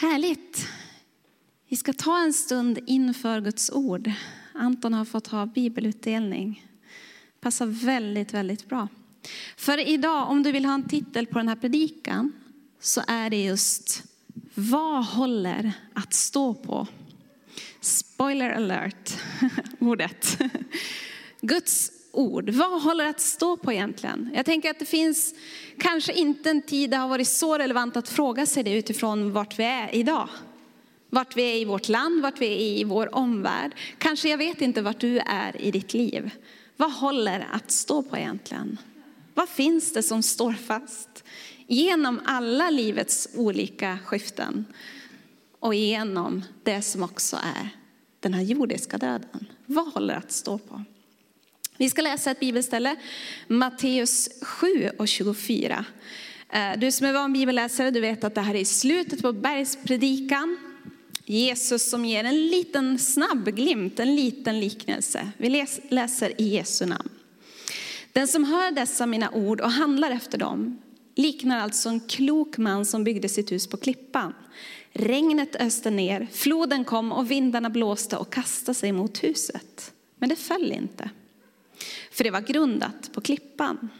Härligt. 0.00 0.68
Vi 1.68 1.76
ska 1.76 1.92
ta 1.92 2.18
en 2.18 2.32
stund 2.32 2.78
inför 2.86 3.40
Guds 3.40 3.70
ord. 3.70 4.12
Anton 4.54 4.94
har 4.94 5.04
fått 5.04 5.26
ha 5.26 5.46
bibelutdelning. 5.46 6.66
Passar 7.40 7.66
väldigt, 7.66 8.34
väldigt 8.34 8.68
bra. 8.68 8.88
För 9.56 9.88
idag, 9.88 10.30
om 10.30 10.42
du 10.42 10.52
vill 10.52 10.64
ha 10.64 10.74
en 10.74 10.88
titel 10.88 11.26
på 11.26 11.38
den 11.38 11.48
här 11.48 11.56
predikan, 11.56 12.32
så 12.80 13.02
är 13.06 13.30
det 13.30 13.44
just 13.44 14.04
Vad 14.54 15.04
håller 15.04 15.72
att 15.94 16.14
stå 16.14 16.54
på? 16.54 16.86
Spoiler 17.80 18.50
alert, 18.50 19.18
ordet. 19.78 20.38
Guds 21.40 21.97
ord. 22.18 22.50
Vad 22.50 22.82
håller 22.82 23.06
att 23.06 23.20
stå 23.20 23.56
på 23.56 23.72
egentligen? 23.72 24.30
Jag 24.34 24.46
tänker 24.46 24.70
att 24.70 24.78
det 24.78 24.84
finns 24.84 25.34
kanske 25.78 26.12
inte 26.12 26.50
en 26.50 26.62
tid 26.62 26.90
det 26.90 26.96
har 26.96 27.08
varit 27.08 27.28
så 27.28 27.58
relevant 27.58 27.96
att 27.96 28.08
fråga 28.08 28.46
sig 28.46 28.62
det 28.62 28.74
utifrån 28.74 29.32
vart 29.32 29.58
vi 29.58 29.64
är 29.64 29.94
idag. 29.94 30.28
Vart 31.10 31.36
vi 31.36 31.42
är 31.42 31.56
i 31.56 31.64
vårt 31.64 31.88
land, 31.88 32.22
vart 32.22 32.40
vi 32.40 32.46
är 32.46 32.80
i 32.80 32.84
vår 32.84 33.14
omvärld. 33.14 33.74
Kanske 33.98 34.28
jag 34.28 34.38
vet 34.38 34.60
inte 34.60 34.82
vart 34.82 35.00
du 35.00 35.18
är 35.18 35.60
i 35.60 35.70
ditt 35.70 35.94
liv. 35.94 36.30
Vad 36.76 36.92
håller 36.92 37.48
att 37.52 37.70
stå 37.70 38.02
på 38.02 38.16
egentligen? 38.16 38.78
Vad 39.34 39.48
finns 39.48 39.92
det 39.92 40.02
som 40.02 40.22
står 40.22 40.52
fast 40.52 41.24
genom 41.66 42.20
alla 42.24 42.70
livets 42.70 43.28
olika 43.34 43.98
skiften 44.04 44.64
och 45.60 45.74
genom 45.74 46.44
det 46.62 46.82
som 46.82 47.02
också 47.02 47.36
är 47.36 47.68
den 48.20 48.34
här 48.34 48.42
jordiska 48.42 48.98
döden? 48.98 49.46
Vad 49.66 49.92
håller 49.92 50.14
att 50.14 50.32
stå 50.32 50.58
på? 50.58 50.84
Vi 51.80 51.90
ska 51.90 52.02
läsa 52.02 52.30
ett 52.30 52.40
bibelställe, 52.40 52.96
Matteus 53.46 54.28
7 54.42 54.90
och 54.98 55.08
24. 55.08 55.84
Eh, 56.48 56.78
du 56.78 56.92
som 56.92 57.06
är 57.06 57.12
van 57.12 57.32
bibelläsare, 57.32 57.90
du 57.90 58.00
vet 58.00 58.24
att 58.24 58.34
det 58.34 58.40
här 58.40 58.54
är 58.54 58.58
i 58.58 58.64
slutet 58.64 59.22
på 59.22 59.32
bergspredikan. 59.32 60.58
Jesus 61.24 61.90
som 61.90 62.04
ger 62.04 62.24
en 62.24 62.46
liten 62.46 62.98
snabb 62.98 63.44
glimt, 63.44 64.00
en 64.00 64.16
liten 64.16 64.60
liknelse. 64.60 65.30
Vi 65.36 65.66
läser 65.88 66.40
i 66.40 66.48
Jesu 66.48 66.86
namn. 66.86 67.08
Den 68.12 68.28
som 68.28 68.44
hör 68.44 68.72
dessa 68.72 69.06
mina 69.06 69.30
ord 69.30 69.60
och 69.60 69.70
handlar 69.70 70.10
efter 70.10 70.38
dem 70.38 70.82
liknar 71.14 71.60
alltså 71.60 71.88
en 71.88 72.00
klok 72.00 72.58
man 72.58 72.86
som 72.86 73.04
byggde 73.04 73.28
sitt 73.28 73.52
hus 73.52 73.66
på 73.66 73.76
klippan. 73.76 74.34
Regnet 74.92 75.56
öste 75.56 75.90
ner, 75.90 76.26
floden 76.32 76.84
kom 76.84 77.12
och 77.12 77.30
vindarna 77.30 77.70
blåste 77.70 78.16
och 78.16 78.32
kastade 78.32 78.74
sig 78.74 78.92
mot 78.92 79.24
huset. 79.24 79.92
Men 80.18 80.28
det 80.28 80.36
föll 80.36 80.72
inte 80.72 81.10
för 82.18 82.24
det 82.24 82.30
var 82.30 82.40
grundat 82.40 83.10
på 83.12 83.20
klippan. 83.20 83.90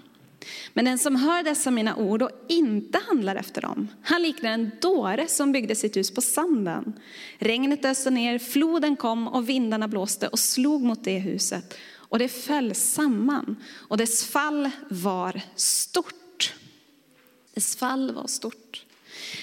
Men 0.72 0.84
den 0.84 0.98
som 0.98 1.16
hör 1.16 1.42
dessa 1.42 1.70
mina 1.70 1.96
ord 1.96 2.22
och 2.22 2.30
inte 2.48 3.00
handlar 3.06 3.36
efter 3.36 3.62
dem, 3.62 3.88
han 4.02 4.22
liknar 4.22 4.50
en 4.50 4.70
dåre 4.80 5.28
som 5.28 5.52
byggde 5.52 5.74
sitt 5.74 5.96
hus 5.96 6.14
på 6.14 6.20
sanden. 6.20 6.92
Regnet 7.38 7.84
öste 7.84 8.10
ner, 8.10 8.38
floden 8.38 8.96
kom 8.96 9.28
och 9.28 9.48
vindarna 9.48 9.88
blåste 9.88 10.28
och 10.28 10.38
slog 10.38 10.82
mot 10.82 11.04
det 11.04 11.18
huset 11.18 11.74
och 11.94 12.18
det 12.18 12.28
föll 12.28 12.74
samman 12.74 13.56
och 13.74 13.96
dess 13.96 14.24
fall 14.24 14.70
var 14.88 15.40
stort. 15.54 16.54
Dess 17.54 17.76
fall 17.76 18.14
var 18.14 18.26
stort. 18.26 18.84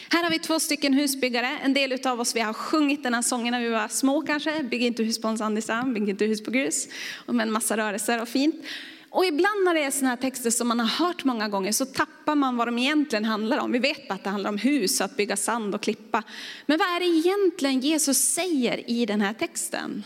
Här 0.10 0.24
har 0.24 0.30
vi 0.30 0.40
två 0.40 0.60
stycken 0.60 0.94
husbyggare. 0.94 1.60
En 1.64 1.74
del 1.74 2.08
av 2.08 2.20
oss 2.20 2.36
vi 2.36 2.40
har 2.40 2.54
sjungit 2.54 3.04
den 3.04 3.14
här 3.14 3.22
sången 3.22 3.52
när 3.52 3.62
vi 3.62 3.70
var 3.70 3.88
små 3.88 4.22
kanske. 4.22 4.64
Bygg 4.64 4.82
inte 4.82 5.04
hus 5.04 5.22
på 5.22 5.28
en 5.28 5.38
sandig 5.38 5.64
sand, 5.64 5.94
bygg 5.94 6.10
inte 6.10 6.26
hus 6.26 6.44
på 6.44 6.52
grus. 6.52 6.88
Och 7.26 7.36
med 7.36 7.48
en 7.48 7.54
massa 7.54 7.78
rörelser 7.78 8.22
och 8.22 8.28
fint. 8.28 8.66
Och 9.10 9.26
ibland 9.26 9.64
när 9.66 9.74
det 9.74 9.84
är 9.84 9.92
sådana 9.92 10.10
här 10.10 10.18
texter 10.18 10.50
som 10.50 10.68
man 10.68 10.80
har 10.80 11.06
hört 11.06 11.24
många 11.24 11.48
gånger 11.48 11.72
så 11.72 11.86
tappar 11.86 12.36
man 12.36 12.58
vad 12.58 12.68
de 12.68 12.80
egentligen 12.80 13.26
handlar 13.26 13.58
om. 13.58 13.72
Vi 13.72 13.80
vet 13.80 14.08
bara 14.08 14.14
att 14.14 14.24
det 14.24 14.30
handlar 14.30 14.50
om 14.50 14.58
hus, 14.58 15.02
att 15.02 15.18
bygga 15.18 15.38
sand 15.38 15.76
och 15.76 15.82
klippa. 15.82 16.24
Men 16.66 16.78
vad 16.78 16.88
är 16.88 17.00
det 17.00 17.06
egentligen 17.06 17.80
Jesus 17.80 18.18
säger 18.18 18.90
i 18.90 19.06
den 19.06 19.22
här 19.22 19.34
texten? 19.34 20.04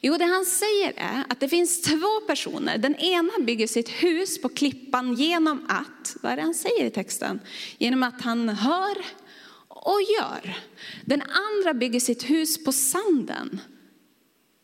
Jo, 0.00 0.16
det 0.16 0.24
han 0.24 0.44
säger 0.44 0.92
är 0.96 1.24
att 1.28 1.40
det 1.40 1.48
finns 1.48 1.82
två 1.82 2.20
personer. 2.26 2.78
Den 2.78 2.96
ena 2.96 3.32
bygger 3.40 3.66
sitt 3.66 3.88
hus 3.88 4.42
på 4.42 4.48
klippan 4.48 5.14
genom 5.14 5.66
att, 5.68 6.16
vad 6.22 6.32
är 6.32 6.36
det 6.36 6.42
han 6.42 6.54
säger 6.54 6.84
i 6.84 6.90
texten? 6.90 7.40
Genom 7.78 8.02
att 8.02 8.22
han 8.22 8.48
hör 8.48 8.96
och 9.68 10.02
gör. 10.18 10.58
Den 11.04 11.22
andra 11.22 11.74
bygger 11.74 12.00
sitt 12.00 12.30
hus 12.30 12.64
på 12.64 12.72
sanden. 12.72 13.60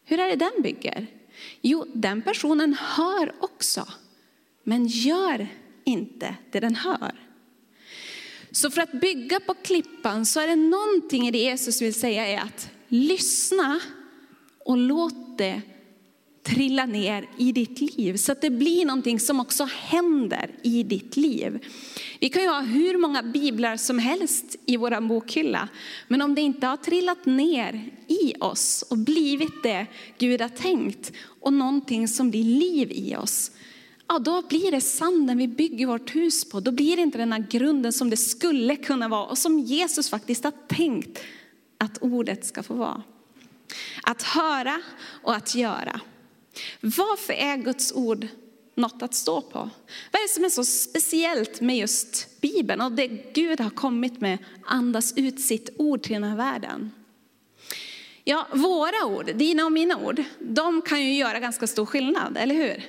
Hur 0.05 0.21
är 0.21 0.29
det 0.29 0.37
den 0.37 0.63
bygger? 0.63 1.07
Jo, 1.61 1.87
den 1.95 2.23
personen 2.23 2.77
hör 2.81 3.35
också, 3.41 3.89
men 4.65 4.87
gör 4.87 5.49
inte 5.85 6.37
det 6.51 6.61
den 6.61 6.75
hör. 6.75 7.15
Så 8.51 8.71
för 8.71 8.81
att 8.81 9.01
bygga 9.01 9.41
på 9.41 9.55
klippan 9.55 10.27
så 10.27 10.41
är 10.41 10.47
det 10.47 10.57
någonting 10.57 11.29
i 11.29 11.31
det 11.31 11.39
Jesus 11.39 11.83
vill 11.83 11.95
säga 11.95 12.27
är 12.27 12.41
att 12.41 12.71
lyssna 12.89 13.81
och 14.67 14.77
låt 14.77 15.39
det 15.39 15.63
trilla 16.43 16.87
ner 16.87 17.29
i 17.39 17.53
ditt 17.53 17.81
liv 17.81 18.17
så 18.17 18.33
att 18.33 18.41
det 18.41 18.51
blir 18.51 18.87
någonting 18.87 19.21
som 19.21 19.41
också 19.41 19.65
händer 19.65 20.51
i 20.63 20.83
ditt 20.83 21.17
liv. 21.17 21.59
Vi 22.21 22.29
kan 22.29 22.43
ju 22.43 22.49
ha 22.49 22.61
hur 22.61 22.99
många 22.99 23.23
biblar 23.23 23.77
som 23.77 23.99
helst 23.99 24.57
i 24.67 24.77
vår 24.77 25.01
bokhylla, 25.09 25.69
men 26.09 26.23
om 26.23 26.35
det 26.35 26.41
inte 26.41 26.67
har 26.67 26.77
trillat 26.77 27.27
ner 27.27 27.91
i 28.09 28.35
oss 28.41 28.85
och 28.91 28.99
blivit 28.99 29.63
det 29.63 29.87
Gud 30.19 30.41
har 30.41 30.49
tänkt 30.49 31.13
och 31.41 31.53
någonting 31.53 32.09
som 32.09 32.31
blir 32.31 32.45
liv 32.45 32.93
i 32.93 33.17
oss, 33.17 33.51
ja 34.09 34.19
då 34.19 34.43
blir 34.49 34.71
det 34.71 34.81
sanden 34.81 35.39
vi 35.39 35.49
bygger 35.49 35.87
vårt 35.87 36.15
hus 36.15 36.51
på. 36.51 36.61
Då 36.61 36.73
blir 36.73 36.97
det 36.97 37.03
inte 37.03 37.19
den 37.19 37.33
här 37.33 37.47
grunden 37.51 37.93
som 37.93 38.11
det 38.11 38.17
skulle 38.17 38.77
kunna 38.77 39.09
vara 39.09 39.27
och 39.27 39.39
som 39.39 39.59
Jesus 39.59 40.11
faktiskt 40.11 40.45
har 40.45 40.53
tänkt 40.69 41.19
att 41.79 41.99
ordet 41.99 42.47
ska 42.47 42.63
få 42.63 42.75
vara. 42.75 43.03
Att 44.11 44.23
höra 44.23 44.83
och 45.23 45.35
att 45.35 45.55
göra. 45.55 46.01
Varför 46.81 47.33
är 47.33 47.57
Guds 47.57 47.93
ord 47.93 48.27
något 48.75 49.03
att 49.03 49.15
stå 49.15 49.41
på? 49.41 49.59
Vad 50.13 50.21
är 50.23 50.29
det 50.29 50.35
som 50.35 50.45
är 50.45 50.49
så 50.49 50.65
speciellt 50.65 51.61
med 51.61 51.77
just 51.77 52.41
Bibeln 52.41 52.81
och 52.81 52.93
det 52.93 53.07
Gud 53.35 53.61
har 53.61 53.71
kommit 53.71 54.21
med, 54.21 54.39
andas 54.65 55.13
ut 55.17 55.41
sitt 55.41 55.71
ord 55.79 56.03
till 56.03 56.13
den 56.13 56.25
här 56.25 56.37
världen? 56.37 56.91
Ja, 58.25 58.47
våra 58.53 59.07
ord, 59.07 59.31
dina 59.35 59.65
och 59.65 59.73
mina 59.73 59.97
ord, 59.97 60.23
de 60.39 60.83
kan 60.83 61.05
ju 61.05 61.15
göra 61.15 61.41
ganska 61.41 61.67
stor 61.67 61.87
skillnad, 61.87 62.37
eller 62.37 62.55
hur? 62.55 62.85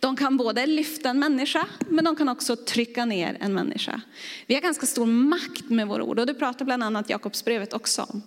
De 0.00 0.16
kan 0.16 0.36
både 0.36 0.66
lyfta 0.66 1.08
en 1.08 1.18
människa, 1.18 1.66
men 1.88 2.04
de 2.04 2.16
kan 2.16 2.28
också 2.28 2.56
trycka 2.56 3.04
ner 3.04 3.36
en 3.40 3.54
människa. 3.54 4.00
Vi 4.46 4.54
har 4.54 4.62
ganska 4.62 4.86
stor 4.86 5.06
makt 5.06 5.70
med 5.70 5.88
våra 5.88 6.02
ord 6.02 6.18
och 6.18 6.26
det 6.26 6.34
pratar 6.34 6.64
bland 6.64 6.82
annat 6.82 7.10
Jakobsbrevet 7.10 7.72
också 7.72 8.02
om. 8.02 8.22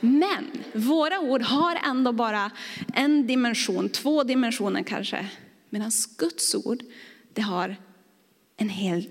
Men 0.00 0.44
våra 0.74 1.20
ord 1.20 1.42
har 1.42 1.78
ändå 1.86 2.12
bara 2.12 2.50
en 2.94 3.26
dimension, 3.26 3.88
två 3.88 4.24
dimensioner 4.24 4.82
kanske. 4.82 5.28
Medan 5.70 5.90
Guds 6.18 6.54
ord, 6.54 6.82
det 7.32 7.42
har 7.42 7.76
en 8.56 8.68
hel, 8.68 9.08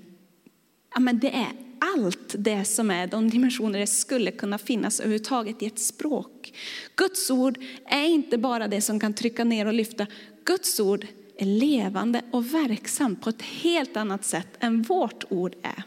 ja 0.94 1.00
men 1.00 1.20
det 1.20 1.36
är 1.36 1.52
allt 1.80 2.36
det 2.38 2.66
som 2.66 2.92
är 2.92 3.08
de 3.08 3.30
dimensioner 3.30 3.80
det 3.80 3.88
skulle 3.88 4.32
kunna 4.32 4.58
finnas 4.58 5.00
överhuvudtaget 5.00 5.62
i 5.62 5.66
ett 5.66 5.80
språk. 5.80 6.54
Guds 6.96 7.32
ord 7.32 7.58
är 7.86 8.06
inte 8.06 8.38
bara 8.38 8.68
det 8.68 8.82
som 8.82 9.00
kan 9.00 9.14
trycka 9.14 9.44
ner 9.44 9.66
och 9.66 9.74
lyfta. 9.74 10.08
Guds 10.46 10.80
ord 10.80 11.08
är 11.41 11.46
levande 11.46 12.22
och 12.31 12.53
verksam 12.53 13.16
på 13.16 13.29
ett 13.29 13.41
helt 13.41 13.97
annat 13.97 14.25
sätt 14.25 14.47
än 14.59 14.81
vårt 14.81 15.24
ord 15.29 15.56
är. 15.62 15.84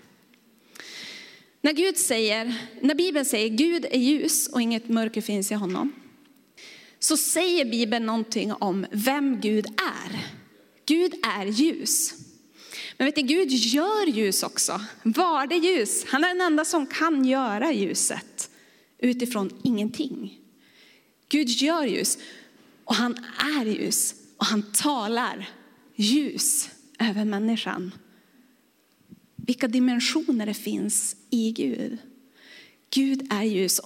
När, 1.60 1.72
Gud 1.72 1.97
säger, 1.97 2.54
när 2.81 2.94
Bibeln 2.94 3.25
säger 3.25 3.48
Gud 3.48 3.87
är 3.91 3.98
ljus 3.98 4.48
och 4.48 4.62
inget 4.62 4.88
mörker 4.88 5.20
finns 5.20 5.53
i 5.53 5.54
honom, 5.54 5.92
så 6.98 7.16
säger 7.16 7.65
Bibeln 7.65 8.06
någonting 8.06 8.53
om 8.53 8.87
vem 8.91 9.41
Gud 9.41 9.66
är. 9.66 10.19
Gud 10.87 11.15
är 11.38 11.47
ljus. 11.47 12.15
Men 12.97 13.04
vet 13.04 13.15
du, 13.15 13.22
Gud 13.22 13.50
gör 13.50 14.06
ljus 14.06 14.42
också. 14.42 14.81
Var 15.03 15.47
det 15.47 15.56
ljus? 15.56 16.04
Han 16.09 16.25
är 16.25 16.28
den 16.28 16.41
enda 16.41 16.65
som 16.65 16.86
kan 16.86 17.25
göra 17.25 17.72
ljuset 17.72 18.50
utifrån 18.98 19.50
ingenting. 19.62 20.39
Gud 21.28 21.48
gör 21.48 21.84
ljus 21.84 22.18
och 22.84 22.95
han 22.95 23.24
är 23.59 23.66
ljus 23.66 24.15
och 24.45 24.49
han 24.49 24.63
talar 24.63 25.49
ljus 25.95 26.71
över 26.99 27.25
människan. 27.25 27.95
Vilka 29.37 29.69
dimensioner 29.69 30.47
det 30.47 30.55
finns 30.55 31.17
i 31.31 31.53
Gud. 31.53 31.99
Gud 32.91 33.33
är 33.33 33.43
ljus. 33.43 33.81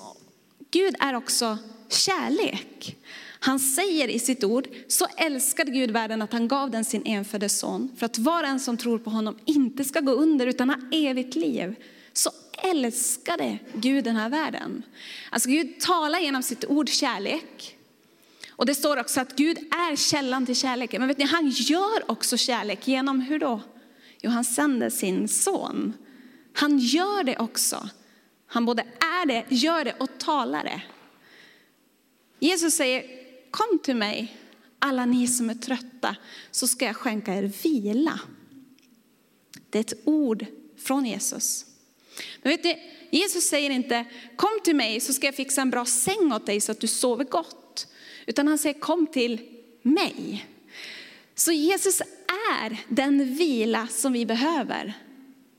Gud 0.71 0.95
är 1.01 1.15
också 1.15 1.59
kärlek. 1.89 2.97
Han 3.41 3.61
säger 3.61 4.09
i 4.09 4.19
sitt 4.19 4.45
ord, 4.45 4.69
så 4.89 5.07
älskade 5.17 5.71
Gud 5.71 5.91
världen 5.91 6.23
att 6.23 6.33
han 6.33 6.49
gav 6.49 6.71
den 6.71 6.85
sin 6.85 7.03
enfödde 7.07 7.49
son. 7.49 7.91
För 7.97 8.07
att 8.07 8.19
var 8.19 8.45
en 8.45 8.61
som 8.61 8.77
tror 8.77 8.99
på 8.99 9.11
honom 9.11 9.39
inte 9.45 9.85
ska 9.85 10.01
gå 10.01 10.13
under 10.13 10.47
utan 10.47 10.71
ha 10.71 10.77
evigt 10.93 11.35
liv. 11.35 11.75
Så 12.13 12.31
älskade 12.65 13.59
Gud 13.75 14.05
den 14.05 14.17
här 14.17 14.29
världen. 14.29 14.83
Alltså 15.31 15.49
Gud 15.49 15.81
talar 15.81 16.21
genom 16.21 16.43
sitt 16.43 16.65
ord 16.65 16.89
kärlek. 16.89 17.78
Och 18.59 18.67
det 18.67 18.75
står 18.75 18.97
också 18.97 19.21
att 19.21 19.37
Gud 19.37 19.59
är 19.59 19.97
källan 19.97 20.47
till 20.47 20.57
kärleken. 20.57 21.01
Men 21.01 21.09
vet 21.09 21.19
ni, 21.19 21.25
han 21.25 21.49
gör 21.49 22.11
också 22.11 22.37
kärlek 22.37 22.89
genom 22.89 23.21
hur 23.21 23.39
då? 23.39 23.61
Jo, 24.21 24.31
han 24.31 24.45
sänder 24.45 24.91
sin 24.91 25.29
son. 25.29 25.95
Han 26.53 26.79
gör 26.79 27.25
det 27.25 27.37
också 27.37 27.89
Han 28.47 28.65
både 28.65 28.83
är 29.01 29.27
det, 29.27 29.45
gör 29.49 29.85
det 29.85 29.93
och 29.93 30.19
talar 30.19 30.65
det. 30.65 30.83
Jesus 32.39 32.75
säger, 32.75 33.05
kom 33.51 33.79
till 33.83 33.97
mig 33.97 34.37
alla 34.79 35.07
ni 35.07 35.27
som 35.27 35.51
är 35.51 35.55
trötta 35.55 36.17
så 36.51 36.67
ska 36.67 36.85
jag 36.85 36.97
skänka 36.97 37.35
er 37.35 37.53
vila. 37.63 38.21
Det 39.71 39.79
är 39.79 39.81
ett 39.81 40.01
ord 40.05 40.47
från 40.79 41.07
Jesus. 41.07 41.65
Men 42.43 42.51
vet 42.51 42.65
ni, 42.65 42.93
Jesus 43.11 43.45
säger 43.45 43.71
inte, 43.71 44.05
kom 44.37 44.61
till 44.65 44.77
mig 44.77 45.01
så 45.01 45.13
ska 45.13 45.27
jag 45.27 45.35
fixa 45.35 45.63
en 45.63 45.71
bra 45.71 45.85
säng 45.85 46.33
åt 46.33 46.47
dig 46.47 46.61
så 46.61 46.73
att 46.73 46.81
du 46.81 46.87
sover 46.87 47.25
gott. 47.25 47.68
Utan 48.29 48.49
han 48.49 48.59
säger, 48.59 48.81
kom 48.81 49.07
till 49.07 49.41
mig. 49.83 50.47
Så 51.35 51.53
Jesus 51.53 52.01
är 52.61 52.77
den 52.89 53.35
vila 53.35 53.87
som 53.87 54.13
vi 54.13 54.27
behöver. 54.27 54.93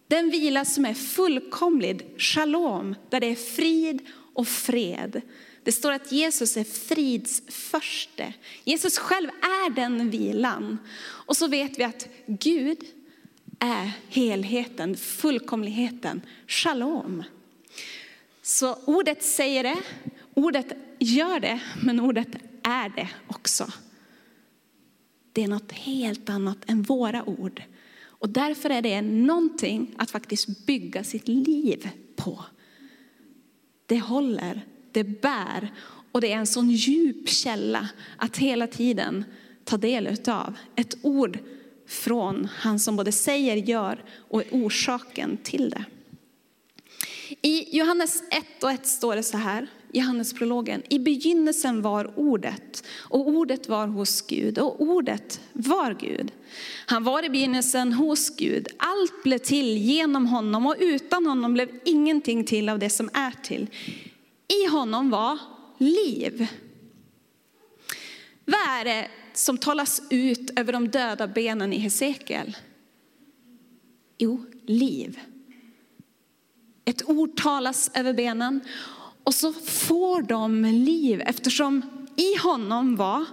Den 0.07 0.29
vila 0.29 0.65
som 0.65 0.85
är 0.85 0.93
fullkomlig, 0.93 2.05
shalom, 2.17 2.95
där 3.09 3.19
det 3.19 3.27
är 3.27 3.35
frid 3.35 3.99
och 4.33 4.47
fred. 4.47 5.21
Det 5.63 5.71
står 5.71 5.91
att 5.91 6.11
Jesus 6.11 6.57
är 6.57 6.63
frids 6.63 7.41
förste. 7.47 8.33
Jesus 8.63 8.97
själv 8.97 9.29
är 9.29 9.69
den 9.69 10.09
vilan. 10.09 10.77
Och 11.01 11.37
så 11.37 11.47
vet 11.47 11.79
vi 11.79 11.83
att 11.83 12.07
Gud 12.25 12.77
är 13.59 13.91
helheten, 14.09 14.97
fullkomligheten, 14.97 16.21
shalom. 16.47 17.23
Så 18.41 18.75
ordet 18.85 19.23
säger 19.23 19.63
det, 19.63 19.77
ordet 20.33 20.67
gör 20.99 21.39
det, 21.39 21.59
men 21.83 21.99
ordet 21.99 22.48
är 22.63 22.89
det 22.89 23.09
också. 23.27 23.71
Det 25.33 25.43
är 25.43 25.47
något 25.47 25.71
helt 25.71 26.29
annat 26.29 26.57
än 26.67 26.81
våra 26.81 27.23
ord. 27.23 27.63
Och 28.01 28.29
därför 28.29 28.69
är 28.69 28.81
det 28.81 29.01
någonting 29.01 29.95
att 29.97 30.11
faktiskt 30.11 30.65
bygga 30.65 31.03
sitt 31.03 31.27
liv 31.27 31.89
på. 32.15 32.45
Det 33.85 33.99
håller, 33.99 34.65
det 34.91 35.03
bär 35.03 35.73
och 36.11 36.21
det 36.21 36.31
är 36.31 36.37
en 36.37 36.47
sån 36.47 36.69
djup 36.69 37.29
källa 37.29 37.89
att 38.17 38.37
hela 38.37 38.67
tiden 38.67 39.23
ta 39.63 39.77
del 39.77 40.07
utav. 40.07 40.57
Ett 40.75 40.97
ord 41.01 41.39
från 41.87 42.47
han 42.55 42.79
som 42.79 42.95
både 42.95 43.11
säger, 43.11 43.55
gör 43.55 44.03
och 44.29 44.41
är 44.41 44.47
orsaken 44.51 45.37
till 45.43 45.69
det. 45.69 45.85
I 47.41 47.77
Johannes 47.77 48.23
1 48.31 48.63
och 48.63 48.71
1 48.71 48.87
står 48.87 49.15
det 49.15 49.23
så 49.23 49.37
här, 49.37 49.67
Johannesprologen. 49.93 50.83
I 50.89 50.99
begynnelsen 50.99 51.81
var 51.81 52.19
ordet 52.19 52.83
och 52.97 53.27
ordet 53.27 53.69
var 53.69 53.87
hos 53.87 54.21
Gud 54.21 54.57
och 54.59 54.81
ordet 54.81 55.41
var 55.53 55.93
Gud. 55.99 56.31
Han 56.85 57.03
var 57.03 57.25
i 57.25 57.29
begynnelsen 57.29 57.93
hos 57.93 58.35
Gud. 58.35 58.67
Allt 58.77 59.23
blev 59.23 59.37
till 59.37 59.77
genom 59.77 60.25
honom 60.25 60.65
och 60.65 60.75
utan 60.79 61.25
honom 61.25 61.53
blev 61.53 61.69
ingenting 61.85 62.43
till 62.43 62.69
av 62.69 62.79
det 62.79 62.89
som 62.89 63.09
är 63.13 63.31
till. 63.43 63.67
I 64.47 64.67
honom 64.71 65.09
var 65.09 65.39
liv. 65.77 66.47
Vad 68.45 68.79
är 68.79 68.85
det 68.85 69.07
som 69.33 69.57
talas 69.57 70.01
ut 70.09 70.59
över 70.59 70.73
de 70.73 70.89
döda 70.89 71.27
benen 71.27 71.73
i 71.73 71.77
Hesekiel? 71.77 72.57
Jo, 74.17 74.45
liv. 74.65 75.19
Ett 76.85 77.09
ord 77.09 77.37
talas 77.37 77.91
över 77.93 78.13
benen 78.13 78.61
och 79.23 79.33
så 79.33 79.53
får 79.53 80.21
de 80.21 80.65
liv 80.65 81.21
eftersom 81.25 81.81
i 82.15 82.37
honom 82.37 82.95
var 82.95 83.25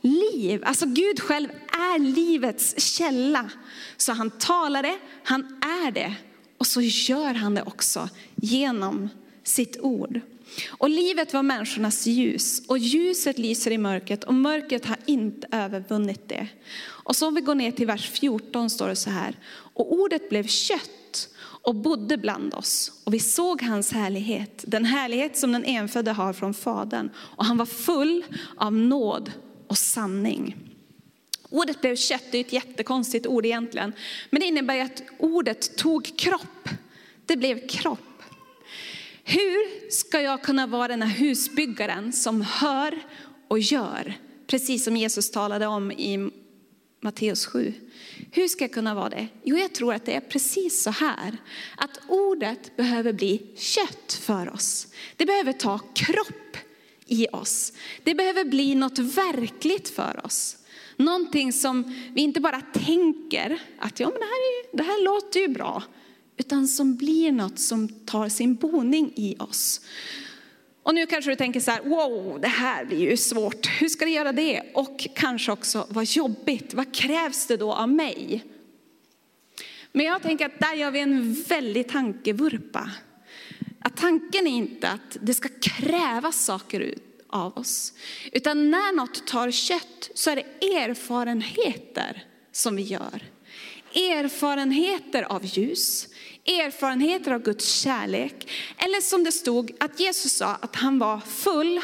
liv. 0.00 0.62
Alltså 0.64 0.86
Gud 0.86 1.20
själv 1.20 1.48
är 1.68 1.98
livets 1.98 2.96
källa. 2.96 3.50
Så 3.96 4.12
han 4.12 4.30
talar 4.30 4.82
det, 4.82 4.98
han 5.24 5.62
är 5.62 5.90
det 5.90 6.14
och 6.58 6.66
så 6.66 6.80
gör 6.80 7.34
han 7.34 7.54
det 7.54 7.62
också 7.62 8.08
genom 8.34 9.08
sitt 9.42 9.80
ord. 9.80 10.20
Och 10.70 10.90
livet 10.90 11.32
var 11.32 11.42
människornas 11.42 12.06
ljus 12.06 12.62
och 12.68 12.78
ljuset 12.78 13.38
lyser 13.38 13.70
i 13.70 13.78
mörkret 13.78 14.24
och 14.24 14.34
mörkret 14.34 14.86
har 14.86 14.96
inte 15.06 15.48
övervunnit 15.50 16.28
det. 16.28 16.48
Och 16.86 17.16
så 17.16 17.28
om 17.28 17.34
vi 17.34 17.40
går 17.40 17.54
ner 17.54 17.70
till 17.70 17.86
vers 17.86 18.10
14 18.10 18.70
står 18.70 18.88
det 18.88 18.96
så 18.96 19.10
här. 19.10 19.38
Och 19.74 19.92
ordet 19.92 20.28
blev 20.28 20.46
kött 20.46 21.28
och 21.64 21.74
bodde 21.74 22.16
bland 22.16 22.54
oss 22.54 22.92
och 23.04 23.14
vi 23.14 23.18
såg 23.18 23.62
hans 23.62 23.92
härlighet, 23.92 24.64
den 24.66 24.84
härlighet 24.84 25.36
som 25.36 25.52
den 25.52 25.64
enfödde 25.64 26.12
har 26.12 26.32
från 26.32 26.54
fadern 26.54 27.10
och 27.16 27.44
han 27.44 27.56
var 27.56 27.66
full 27.66 28.24
av 28.56 28.72
nåd 28.72 29.32
och 29.68 29.78
sanning. 29.78 30.56
Ordet 31.50 31.80
blev 31.80 31.96
kött, 31.96 32.24
det 32.30 32.38
är 32.38 32.40
ett 32.40 32.52
jättekonstigt 32.52 33.26
ord 33.26 33.46
egentligen, 33.46 33.92
men 34.30 34.40
det 34.40 34.46
innebär 34.46 34.78
att 34.78 35.02
ordet 35.18 35.76
tog 35.76 36.16
kropp. 36.16 36.68
Det 37.26 37.36
blev 37.36 37.66
kropp. 37.68 38.13
Hur 39.24 39.90
ska 39.90 40.20
jag 40.20 40.42
kunna 40.42 40.66
vara 40.66 40.88
den 40.88 41.02
här 41.02 41.18
husbyggaren 41.18 42.12
som 42.12 42.42
hör 42.42 43.02
och 43.48 43.58
gör? 43.58 44.14
Precis 44.46 44.84
som 44.84 44.96
Jesus 44.96 45.30
talade 45.30 45.66
om 45.66 45.92
i 45.92 46.30
Matteus 47.00 47.46
7. 47.46 47.72
Hur 48.30 48.48
ska 48.48 48.64
jag 48.64 48.72
kunna 48.72 48.94
vara 48.94 49.08
det? 49.08 49.28
Jo, 49.42 49.56
jag 49.56 49.72
tror 49.72 49.94
att 49.94 50.06
det 50.06 50.14
är 50.14 50.20
precis 50.20 50.82
så 50.82 50.90
här. 50.90 51.36
Att 51.76 52.00
ordet 52.08 52.76
behöver 52.76 53.12
bli 53.12 53.42
kött 53.56 54.12
för 54.20 54.52
oss. 54.52 54.86
Det 55.16 55.26
behöver 55.26 55.52
ta 55.52 55.78
kropp 55.78 56.56
i 57.06 57.26
oss. 57.32 57.72
Det 58.02 58.14
behöver 58.14 58.44
bli 58.44 58.74
något 58.74 58.98
verkligt 58.98 59.88
för 59.88 60.26
oss. 60.26 60.56
Någonting 60.96 61.52
som 61.52 61.94
vi 62.14 62.22
inte 62.22 62.40
bara 62.40 62.60
tänker 62.60 63.62
att 63.78 64.00
ja, 64.00 64.06
men 64.06 64.20
det, 64.20 64.26
här 64.26 64.32
är, 64.32 64.76
det 64.76 64.82
här 64.82 65.04
låter 65.04 65.40
ju 65.40 65.48
bra 65.48 65.82
utan 66.36 66.68
som 66.68 66.96
blir 66.96 67.32
något 67.32 67.58
som 67.58 67.88
tar 67.88 68.28
sin 68.28 68.54
boning 68.54 69.12
i 69.16 69.36
oss. 69.38 69.80
Och 70.82 70.94
nu 70.94 71.06
kanske 71.06 71.30
du 71.30 71.36
tänker 71.36 71.60
så 71.60 71.70
här, 71.70 71.82
wow, 71.82 72.40
det 72.40 72.48
här 72.48 72.84
blir 72.84 73.10
ju 73.10 73.16
svårt. 73.16 73.66
Hur 73.66 73.88
ska 73.88 74.04
det 74.04 74.10
göra 74.10 74.32
det? 74.32 74.62
Och 74.74 75.06
kanske 75.14 75.52
också, 75.52 75.86
vad 75.90 76.04
jobbigt. 76.04 76.74
Vad 76.74 76.94
krävs 76.94 77.46
det 77.46 77.56
då 77.56 77.72
av 77.72 77.88
mig? 77.88 78.44
Men 79.92 80.06
jag 80.06 80.22
tänker 80.22 80.46
att 80.46 80.60
där 80.60 80.74
gör 80.74 80.90
vi 80.90 81.00
en 81.00 81.42
väldig 81.48 81.88
tankevurpa. 81.88 82.90
Att 83.80 83.96
tanken 83.96 84.46
är 84.46 84.56
inte 84.56 84.88
att 84.88 85.16
det 85.20 85.34
ska 85.34 85.48
krävas 85.60 86.44
saker 86.44 86.94
av 87.28 87.58
oss. 87.58 87.92
Utan 88.32 88.70
när 88.70 88.96
något 88.96 89.26
tar 89.26 89.50
kött 89.50 90.10
så 90.14 90.30
är 90.30 90.36
det 90.36 90.76
erfarenheter 90.76 92.24
som 92.52 92.76
vi 92.76 92.82
gör. 92.82 93.33
Erfarenheter 93.94 95.22
av 95.22 95.44
ljus, 95.44 96.08
erfarenheter 96.44 97.32
av 97.32 97.42
Guds 97.42 97.74
kärlek. 97.74 98.50
Eller 98.76 99.00
som 99.00 99.24
det 99.24 99.32
stod 99.32 99.72
att 99.80 100.00
Jesus 100.00 100.32
sa 100.32 100.46
att 100.46 100.76
han 100.76 100.98
var 100.98 101.20
full 101.20 101.80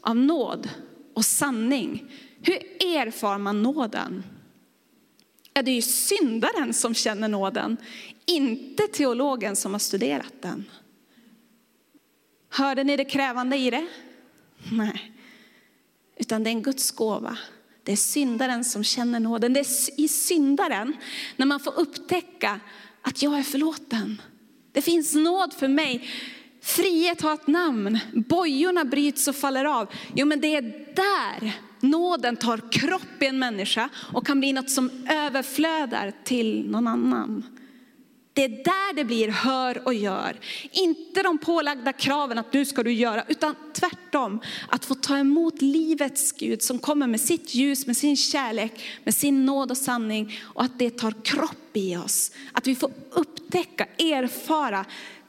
av 0.00 0.16
nåd 0.16 0.70
och 1.14 1.24
sanning. 1.24 2.12
Hur 2.42 2.56
erfar 2.96 3.38
man 3.38 3.62
nåden? 3.62 4.24
Ja, 5.54 5.62
det 5.62 5.70
är 5.70 5.74
ju 5.74 5.82
syndaren 5.82 6.74
som 6.74 6.94
känner 6.94 7.28
nåden, 7.28 7.76
inte 8.26 8.82
teologen 8.86 9.56
som 9.56 9.72
har 9.72 9.78
studerat 9.78 10.34
den. 10.40 10.64
Hörde 12.48 12.84
ni 12.84 12.96
det 12.96 13.04
krävande 13.04 13.56
i 13.56 13.70
det? 13.70 13.86
Nej, 14.72 15.12
utan 16.16 16.44
det 16.44 16.50
är 16.50 16.52
en 16.52 16.62
Guds 16.62 16.90
gåva. 16.90 17.38
Det 17.84 17.92
är 17.92 17.96
syndaren 17.96 18.64
som 18.64 18.84
känner 18.84 19.20
nåden. 19.20 19.52
Det 19.52 19.60
är 19.60 20.00
i 20.00 20.08
syndaren, 20.08 20.96
när 21.36 21.46
man 21.46 21.60
får 21.60 21.78
upptäcka 21.78 22.60
att 23.02 23.22
jag 23.22 23.38
är 23.38 23.42
förlåten. 23.42 24.22
Det 24.72 24.82
finns 24.82 25.14
nåd 25.14 25.52
för 25.52 25.68
mig. 25.68 26.08
Frihet 26.62 27.20
har 27.20 27.34
ett 27.34 27.46
namn. 27.46 27.98
Bojorna 28.12 28.84
bryts 28.84 29.28
och 29.28 29.36
faller 29.36 29.64
av. 29.64 29.88
Jo, 30.14 30.26
men 30.26 30.40
det 30.40 30.56
är 30.56 30.62
där 30.94 31.52
nåden 31.80 32.36
tar 32.36 32.72
kropp 32.72 33.22
i 33.22 33.26
en 33.26 33.38
människa 33.38 33.88
och 34.12 34.26
kan 34.26 34.40
bli 34.40 34.52
något 34.52 34.70
som 34.70 34.90
överflödar 35.10 36.12
till 36.24 36.70
någon 36.70 36.86
annan. 36.86 37.46
Det 38.34 38.44
är 38.44 38.48
där 38.48 38.94
det 38.94 39.04
blir 39.04 39.28
hör 39.28 39.86
och 39.86 39.94
gör. 39.94 40.40
Inte 40.72 41.22
de 41.22 41.38
pålagda 41.38 41.92
kraven 41.92 42.38
att 42.38 42.52
nu 42.52 42.64
ska 42.64 42.82
du 42.82 42.92
göra, 42.92 43.24
utan 43.28 43.54
tvärtom. 43.72 44.40
Att 44.68 44.84
få 44.84 44.94
ta 44.94 45.18
emot 45.18 45.62
livets 45.62 46.32
Gud 46.32 46.62
som 46.62 46.78
kommer 46.78 47.06
med 47.06 47.20
sitt 47.20 47.54
ljus, 47.54 47.86
med 47.86 47.96
sin 47.96 48.16
kärlek, 48.16 48.84
med 49.04 49.14
sin 49.14 49.46
nåd 49.46 49.70
och 49.70 49.76
sanning. 49.76 50.38
Och 50.42 50.62
att 50.62 50.78
det 50.78 50.90
tar 50.90 51.14
kropp 51.24 51.76
i 51.76 51.96
oss. 51.96 52.32
Att 52.52 52.66
vi 52.66 52.74
får 52.74 52.90
upptäcka, 53.10 53.86
erfara, 53.98 54.84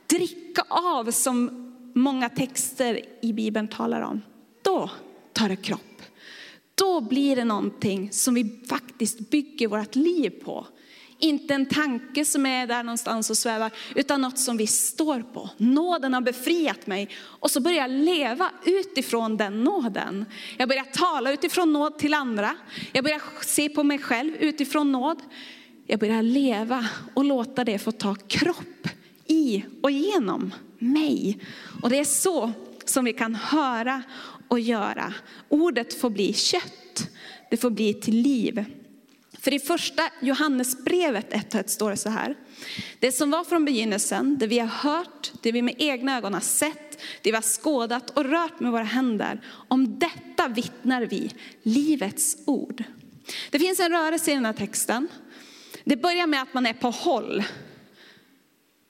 dricka 0.08 0.64
av 0.70 1.12
som 1.12 1.66
många 1.96 2.30
texter 2.30 3.02
i 3.22 3.34
Bibeln 3.34 3.68
talar 3.68 4.02
om. 4.02 4.22
Då 4.62 4.90
tar 5.34 5.50
det 5.50 5.56
kropp. 5.56 6.02
Då 6.76 7.02
blir 7.02 7.36
det 7.36 7.46
någonting 7.46 8.12
som 8.12 8.34
vi 8.34 8.62
faktiskt 8.70 9.30
bygger 9.30 9.68
vårt 9.68 9.96
liv 9.96 10.30
på. 10.30 10.68
Inte 11.26 11.54
en 11.54 11.66
tanke 11.66 12.26
som 12.26 12.46
är 12.46 12.68
där 12.68 12.84
någonstans 12.84 13.30
och 13.30 13.38
svävar, 13.38 13.72
utan 13.96 14.22
något 14.22 14.40
som 14.40 14.58
vi 14.58 14.68
står 14.68 15.20
på. 15.20 15.50
Nåden 15.58 16.14
har 16.14 16.22
befriat 16.22 16.88
mig. 16.88 17.10
Och 17.18 17.52
så 17.52 17.60
börjar 17.60 17.78
jag 17.78 17.92
leva 17.92 18.52
utifrån 18.66 19.38
den 19.38 19.64
nåden. 19.64 20.26
Jag 20.58 20.70
börjar 20.70 20.84
tala 20.84 21.32
utifrån 21.32 21.74
nåd 21.74 21.98
till 21.98 22.14
andra. 22.14 22.56
Jag 22.92 23.04
börjar 23.04 23.22
se 23.42 23.70
på 23.70 23.84
mig 23.84 24.00
själv 24.00 24.36
utifrån 24.40 24.92
nåd. 24.92 25.22
Jag 25.88 26.00
börjar 26.00 26.22
leva 26.22 26.88
och 27.14 27.26
låta 27.26 27.64
det 27.64 27.80
få 27.80 27.92
ta 27.92 28.16
kropp 28.16 28.88
i 29.28 29.64
och 29.82 29.92
genom 29.92 30.54
mig. 30.80 31.40
Och 31.82 31.90
det 31.90 32.00
är 32.00 32.06
så 32.06 32.52
som 32.86 33.06
vi 33.06 33.14
kan 33.14 33.36
höra 33.36 34.04
och 34.48 34.60
göra. 34.60 35.14
Ordet 35.50 36.02
får 36.02 36.10
bli 36.10 36.34
kött, 36.34 37.10
det 37.50 37.58
får 37.58 37.70
bli 37.70 37.94
till 37.94 38.16
liv. 38.16 38.66
För 39.46 39.54
i 39.54 39.60
första 39.60 40.04
Johannesbrevet 40.20 41.56
1 41.56 41.70
står 41.70 41.90
det 41.90 41.98
så 41.98 42.10
här. 42.10 42.36
Det 43.00 43.12
som 43.12 43.32
var 43.32 43.44
från 43.44 43.66
begynnelsen, 43.66 44.38
det 44.38 44.48
vi 44.48 44.60
har 44.60 44.68
hört, 44.68 45.32
det 45.42 45.52
vi 45.52 45.62
med 45.62 45.76
egna 45.78 46.18
ögon 46.18 46.34
har 46.34 46.42
sett, 46.42 47.02
det 47.22 47.32
vi 47.32 47.36
har 47.36 47.42
skådat 47.42 48.10
och 48.10 48.26
rört 48.26 48.60
med 48.60 48.72
våra 48.72 48.84
händer. 48.84 49.42
Om 49.68 50.00
detta 50.00 50.48
vittnar 50.48 51.02
vi, 51.02 51.32
livets 51.64 52.38
ord. 52.46 52.84
Det 53.50 53.60
finns 53.60 53.80
en 53.80 53.92
rörelse 53.92 54.32
i 54.32 54.34
den 54.34 54.46
här 54.46 54.54
texten. 54.54 55.08
Det 55.84 55.98
börjar 55.98 56.28
med 56.28 56.42
att 56.42 56.54
man 56.54 56.66
är 56.66 56.74
på 56.74 56.90
håll. 56.90 57.44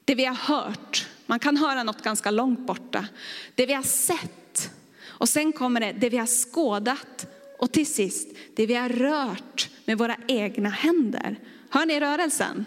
Det 0.06 0.16
vi 0.16 0.26
har 0.26 0.36
hört, 0.36 1.08
man 1.26 1.40
kan 1.40 1.58
höra 1.58 1.84
något 1.84 2.02
ganska 2.02 2.32
långt 2.32 2.68
borta. 2.68 3.08
Det 3.56 3.66
vi 3.66 3.74
har 3.74 3.84
sett. 3.84 4.72
Och 5.06 5.30
sen 5.30 5.54
kommer 5.54 5.80
det, 5.80 5.92
det 5.92 6.10
vi 6.10 6.18
har 6.18 6.52
skådat. 6.52 7.28
Och 7.60 7.72
till 7.72 7.88
sist, 7.88 8.28
det 8.56 8.66
vi 8.66 8.74
har 8.74 8.90
rört 8.90 9.70
med 9.86 9.98
våra 9.98 10.16
egna 10.28 10.70
händer. 10.70 11.40
Hör 11.70 11.86
ni 11.86 12.00
rörelsen? 12.00 12.66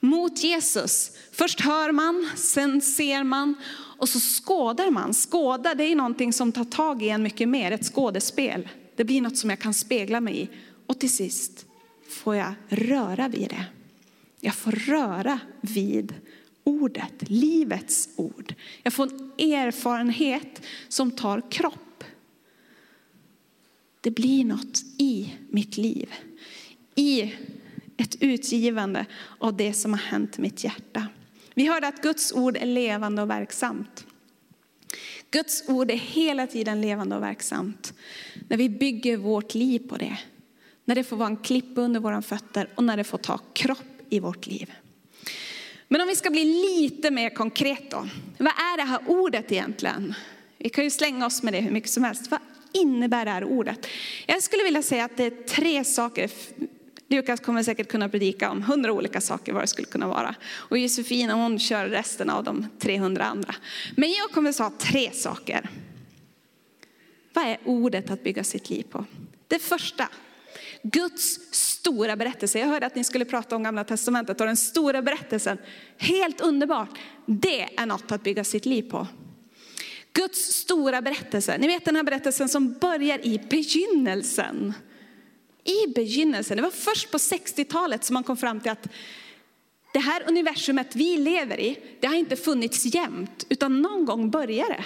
Mot 0.00 0.44
Jesus. 0.44 1.10
Först 1.32 1.60
hör 1.60 1.92
man, 1.92 2.30
sen 2.36 2.80
ser 2.80 3.24
man 3.24 3.54
och 3.98 4.08
så 4.08 4.20
skådar 4.20 4.90
man. 4.90 5.14
Skåda 5.14 5.74
det 5.74 5.84
är 5.84 5.96
någonting 5.96 6.32
som 6.32 6.52
tar 6.52 6.64
tag 6.64 7.02
i 7.02 7.08
en 7.08 7.22
mycket 7.22 7.48
mer, 7.48 7.72
ett 7.72 7.94
skådespel. 7.94 8.68
Det 8.96 9.04
blir 9.04 9.20
något 9.20 9.38
som 9.38 9.50
jag 9.50 9.58
kan 9.58 9.74
spegla 9.74 10.20
mig 10.20 10.40
i. 10.40 10.48
Och 10.86 11.00
till 11.00 11.16
sist 11.16 11.66
får 12.08 12.36
jag 12.36 12.54
röra 12.68 13.28
vid 13.28 13.48
det. 13.48 13.64
Jag 14.40 14.54
får 14.54 14.70
röra 14.70 15.40
vid 15.60 16.14
ordet, 16.64 17.14
livets 17.18 18.08
ord. 18.16 18.54
Jag 18.82 18.92
får 18.92 19.04
en 19.04 19.50
erfarenhet 19.52 20.62
som 20.88 21.10
tar 21.10 21.50
kropp. 21.50 21.83
Det 24.04 24.10
blir 24.10 24.44
något 24.44 24.82
i 24.98 25.34
mitt 25.50 25.76
liv. 25.76 26.14
I 26.94 27.34
ett 27.96 28.16
utgivande 28.20 29.06
av 29.38 29.56
det 29.56 29.72
som 29.72 29.92
har 29.92 30.00
hänt 30.00 30.38
mitt 30.38 30.64
hjärta. 30.64 31.06
Vi 31.54 31.66
hörde 31.66 31.88
att 31.88 32.02
Guds 32.02 32.32
ord 32.32 32.56
är 32.56 32.66
levande 32.66 33.22
och 33.22 33.30
verksamt. 33.30 34.06
Guds 35.30 35.68
ord 35.68 35.90
är 35.90 35.96
hela 35.96 36.46
tiden 36.46 36.80
levande 36.80 37.16
och 37.16 37.22
verksamt. 37.22 37.94
När 38.48 38.56
vi 38.56 38.68
bygger 38.68 39.16
vårt 39.16 39.54
liv 39.54 39.88
på 39.88 39.96
det. 39.96 40.18
När 40.84 40.94
det 40.94 41.04
får 41.04 41.16
vara 41.16 41.28
en 41.28 41.36
klippa 41.36 41.80
under 41.80 42.00
våra 42.00 42.22
fötter 42.22 42.68
och 42.74 42.84
när 42.84 42.96
det 42.96 43.04
får 43.04 43.18
ta 43.18 43.38
kropp 43.38 44.02
i 44.08 44.20
vårt 44.20 44.46
liv. 44.46 44.72
Men 45.88 46.00
om 46.00 46.08
vi 46.08 46.16
ska 46.16 46.30
bli 46.30 46.44
lite 46.44 47.10
mer 47.10 47.30
konkret 47.30 47.90
då. 47.90 48.08
Vad 48.38 48.48
är 48.48 48.76
det 48.76 48.82
här 48.82 49.00
ordet 49.06 49.52
egentligen? 49.52 50.14
Vi 50.58 50.68
kan 50.68 50.84
ju 50.84 50.90
slänga 50.90 51.26
oss 51.26 51.42
med 51.42 51.52
det 51.52 51.60
hur 51.60 51.70
mycket 51.70 51.90
som 51.90 52.04
helst. 52.04 52.30
Vad 52.30 52.40
innebär 52.74 53.24
det 53.24 53.30
här 53.30 53.44
ordet? 53.44 53.86
Jag 54.26 54.42
skulle 54.42 54.64
vilja 54.64 54.82
säga 54.82 55.04
att 55.04 55.16
det 55.16 55.24
är 55.24 55.30
tre 55.30 55.84
saker. 55.84 56.30
Lukas 57.08 57.40
kommer 57.40 57.62
säkert 57.62 57.88
kunna 57.88 58.08
predika 58.08 58.50
om 58.50 58.62
hundra 58.62 58.92
olika 58.92 59.20
saker 59.20 59.52
vad 59.52 59.62
det 59.62 59.66
skulle 59.66 59.86
kunna 59.86 60.08
vara. 60.08 60.34
Och 60.52 60.78
Josefina 60.78 61.34
hon 61.34 61.58
kör 61.58 61.86
resten 61.86 62.30
av 62.30 62.44
de 62.44 62.66
300 62.78 63.24
andra. 63.24 63.54
Men 63.96 64.10
jag 64.10 64.30
kommer 64.30 64.50
att 64.50 64.56
säga 64.56 64.72
tre 64.78 65.10
saker. 65.12 65.70
Vad 67.32 67.44
är 67.44 67.58
ordet 67.64 68.10
att 68.10 68.24
bygga 68.24 68.44
sitt 68.44 68.70
liv 68.70 68.82
på? 68.90 69.04
Det 69.48 69.58
första, 69.58 70.08
Guds 70.82 71.38
stora 71.50 72.16
berättelse. 72.16 72.58
Jag 72.58 72.66
hörde 72.66 72.86
att 72.86 72.94
ni 72.94 73.04
skulle 73.04 73.24
prata 73.24 73.56
om 73.56 73.62
gamla 73.62 73.84
testamentet 73.84 74.40
och 74.40 74.46
den 74.46 74.56
stora 74.56 75.02
berättelsen. 75.02 75.58
Helt 75.98 76.40
underbart. 76.40 76.98
Det 77.26 77.78
är 77.80 77.86
något 77.86 78.12
att 78.12 78.22
bygga 78.22 78.44
sitt 78.44 78.66
liv 78.66 78.90
på. 78.90 79.06
Guds 80.14 80.38
stora 80.38 81.02
berättelse. 81.02 81.58
Ni 81.58 81.66
vet 81.66 81.84
den 81.84 81.96
här 81.96 82.02
berättelsen 82.02 82.48
som 82.48 82.72
börjar 82.72 83.26
i 83.26 83.40
begynnelsen. 83.50 84.74
I 85.64 85.92
begynnelsen. 85.94 86.56
Det 86.56 86.62
var 86.62 86.70
först 86.70 87.10
på 87.10 87.18
60-talet 87.18 88.04
som 88.04 88.14
man 88.14 88.24
kom 88.24 88.36
fram 88.36 88.60
till 88.60 88.70
att 88.70 88.88
det 89.92 89.98
här 89.98 90.22
universumet 90.28 90.96
vi 90.96 91.16
lever 91.16 91.60
i, 91.60 91.78
det 92.00 92.06
har 92.06 92.14
inte 92.14 92.36
funnits 92.36 92.84
jämt, 92.84 93.46
utan 93.48 93.82
någon 93.82 94.04
gång 94.04 94.30
börjar 94.30 94.68
det. 94.68 94.84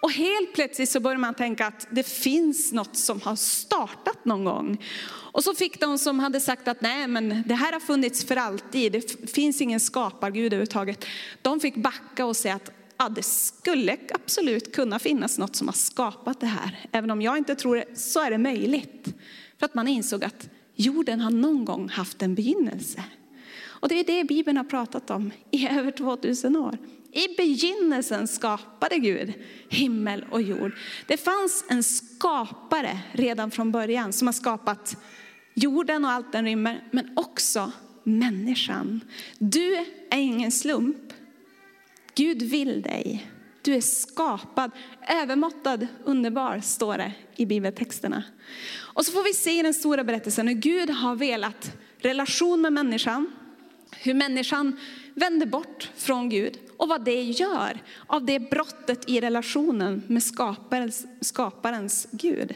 Och 0.00 0.12
helt 0.12 0.52
plötsligt 0.54 0.90
så 0.90 1.00
började 1.00 1.20
man 1.20 1.34
tänka 1.34 1.66
att 1.66 1.86
det 1.90 2.06
finns 2.08 2.72
något 2.72 2.96
som 2.96 3.20
har 3.20 3.36
startat 3.36 4.24
någon 4.24 4.44
gång. 4.44 4.84
Och 5.32 5.44
så 5.44 5.54
fick 5.54 5.80
de 5.80 5.98
som 5.98 6.18
hade 6.18 6.40
sagt 6.40 6.68
att 6.68 6.80
nej 6.80 7.06
men 7.06 7.42
det 7.46 7.54
här 7.54 7.72
har 7.72 7.80
funnits 7.80 8.24
för 8.24 8.36
alltid, 8.36 8.92
det 8.92 9.30
finns 9.30 9.60
ingen 9.60 9.80
skapargud 9.80 10.46
överhuvudtaget. 10.46 11.04
De 11.42 11.60
fick 11.60 11.76
backa 11.76 12.26
och 12.26 12.36
säga 12.36 12.54
att 12.54 12.70
ja, 12.98 13.08
det 13.08 13.22
skulle 13.22 13.96
absolut 14.14 14.74
kunna 14.74 14.98
finnas 14.98 15.38
något 15.38 15.56
som 15.56 15.68
har 15.68 15.74
skapat 15.74 16.40
det 16.40 16.46
här. 16.46 16.78
Även 16.92 17.10
om 17.10 17.22
jag 17.22 17.38
inte 17.38 17.54
tror 17.54 17.76
det, 17.76 17.98
så 17.98 18.20
är 18.20 18.30
det 18.30 18.38
möjligt. 18.38 19.14
För 19.58 19.66
att 19.66 19.74
man 19.74 19.88
insåg 19.88 20.24
att 20.24 20.48
jorden 20.74 21.20
har 21.20 21.30
någon 21.30 21.64
gång 21.64 21.88
haft 21.88 22.22
en 22.22 22.34
begynnelse. 22.34 23.04
Och 23.80 23.88
det 23.88 23.94
är 23.94 24.04
det 24.04 24.24
Bibeln 24.24 24.56
har 24.56 24.64
pratat 24.64 25.10
om 25.10 25.30
i 25.50 25.68
över 25.68 25.90
2000 25.90 26.56
år. 26.56 26.78
I 27.12 27.36
begynnelsen 27.36 28.28
skapade 28.28 28.98
Gud 28.98 29.32
himmel 29.68 30.24
och 30.30 30.42
jord. 30.42 30.72
Det 31.06 31.16
fanns 31.16 31.64
en 31.68 31.82
skapare 31.82 32.98
redan 33.12 33.50
från 33.50 33.72
början 33.72 34.12
som 34.12 34.28
har 34.28 34.32
skapat 34.32 34.96
jorden 35.54 36.04
och 36.04 36.10
allt 36.10 36.32
den 36.32 36.44
rymmer, 36.44 36.88
men 36.90 37.12
också 37.16 37.72
människan. 38.04 39.00
Du 39.38 39.74
är 40.10 40.18
ingen 40.18 40.52
slump. 40.52 41.12
Gud 42.18 42.42
vill 42.42 42.82
dig. 42.82 43.30
Du 43.62 43.74
är 43.74 43.80
skapad, 43.80 44.70
övermåttad, 45.08 45.86
underbar, 46.04 46.60
står 46.60 46.98
det 46.98 47.12
i 47.36 47.46
bibeltexterna. 47.46 48.22
Och 48.76 49.06
så 49.06 49.12
får 49.12 49.24
vi 49.24 49.32
se 49.32 49.58
i 49.58 49.62
den 49.62 49.74
stora 49.74 50.04
berättelsen 50.04 50.48
hur 50.48 50.54
Gud 50.54 50.90
har 50.90 51.14
velat 51.14 51.72
relation 51.98 52.60
med 52.60 52.72
människan, 52.72 53.30
hur 53.96 54.14
människan 54.14 54.80
vänder 55.14 55.46
bort 55.46 55.90
från 55.96 56.28
Gud 56.28 56.58
och 56.76 56.88
vad 56.88 57.04
det 57.04 57.22
gör 57.22 57.78
av 58.06 58.26
det 58.26 58.40
brottet 58.40 59.10
i 59.10 59.20
relationen 59.20 60.02
med 60.06 60.22
skaparens, 60.22 61.06
skaparens 61.20 62.08
Gud. 62.10 62.54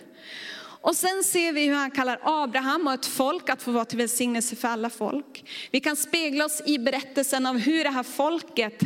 Och 0.83 0.97
sen 0.97 1.25
ser 1.25 1.52
vi 1.52 1.66
hur 1.66 1.75
han 1.75 1.90
kallar 1.90 2.21
Abraham 2.23 2.87
och 2.87 2.92
ett 2.92 3.07
folk 3.07 3.50
att 3.50 3.62
få 3.62 3.71
vara 3.71 3.85
till 3.85 3.99
välsignelse 3.99 4.57
för 4.57 4.69
alla 4.69 4.90
folk. 4.90 5.45
Vi 5.71 5.81
kan 5.81 5.97
spegla 5.97 6.45
oss 6.45 6.62
i 6.66 6.78
berättelsen 6.78 7.47
av 7.47 7.59
hur 7.59 7.85
det 7.85 7.90
här 7.90 8.02
folket, 8.02 8.83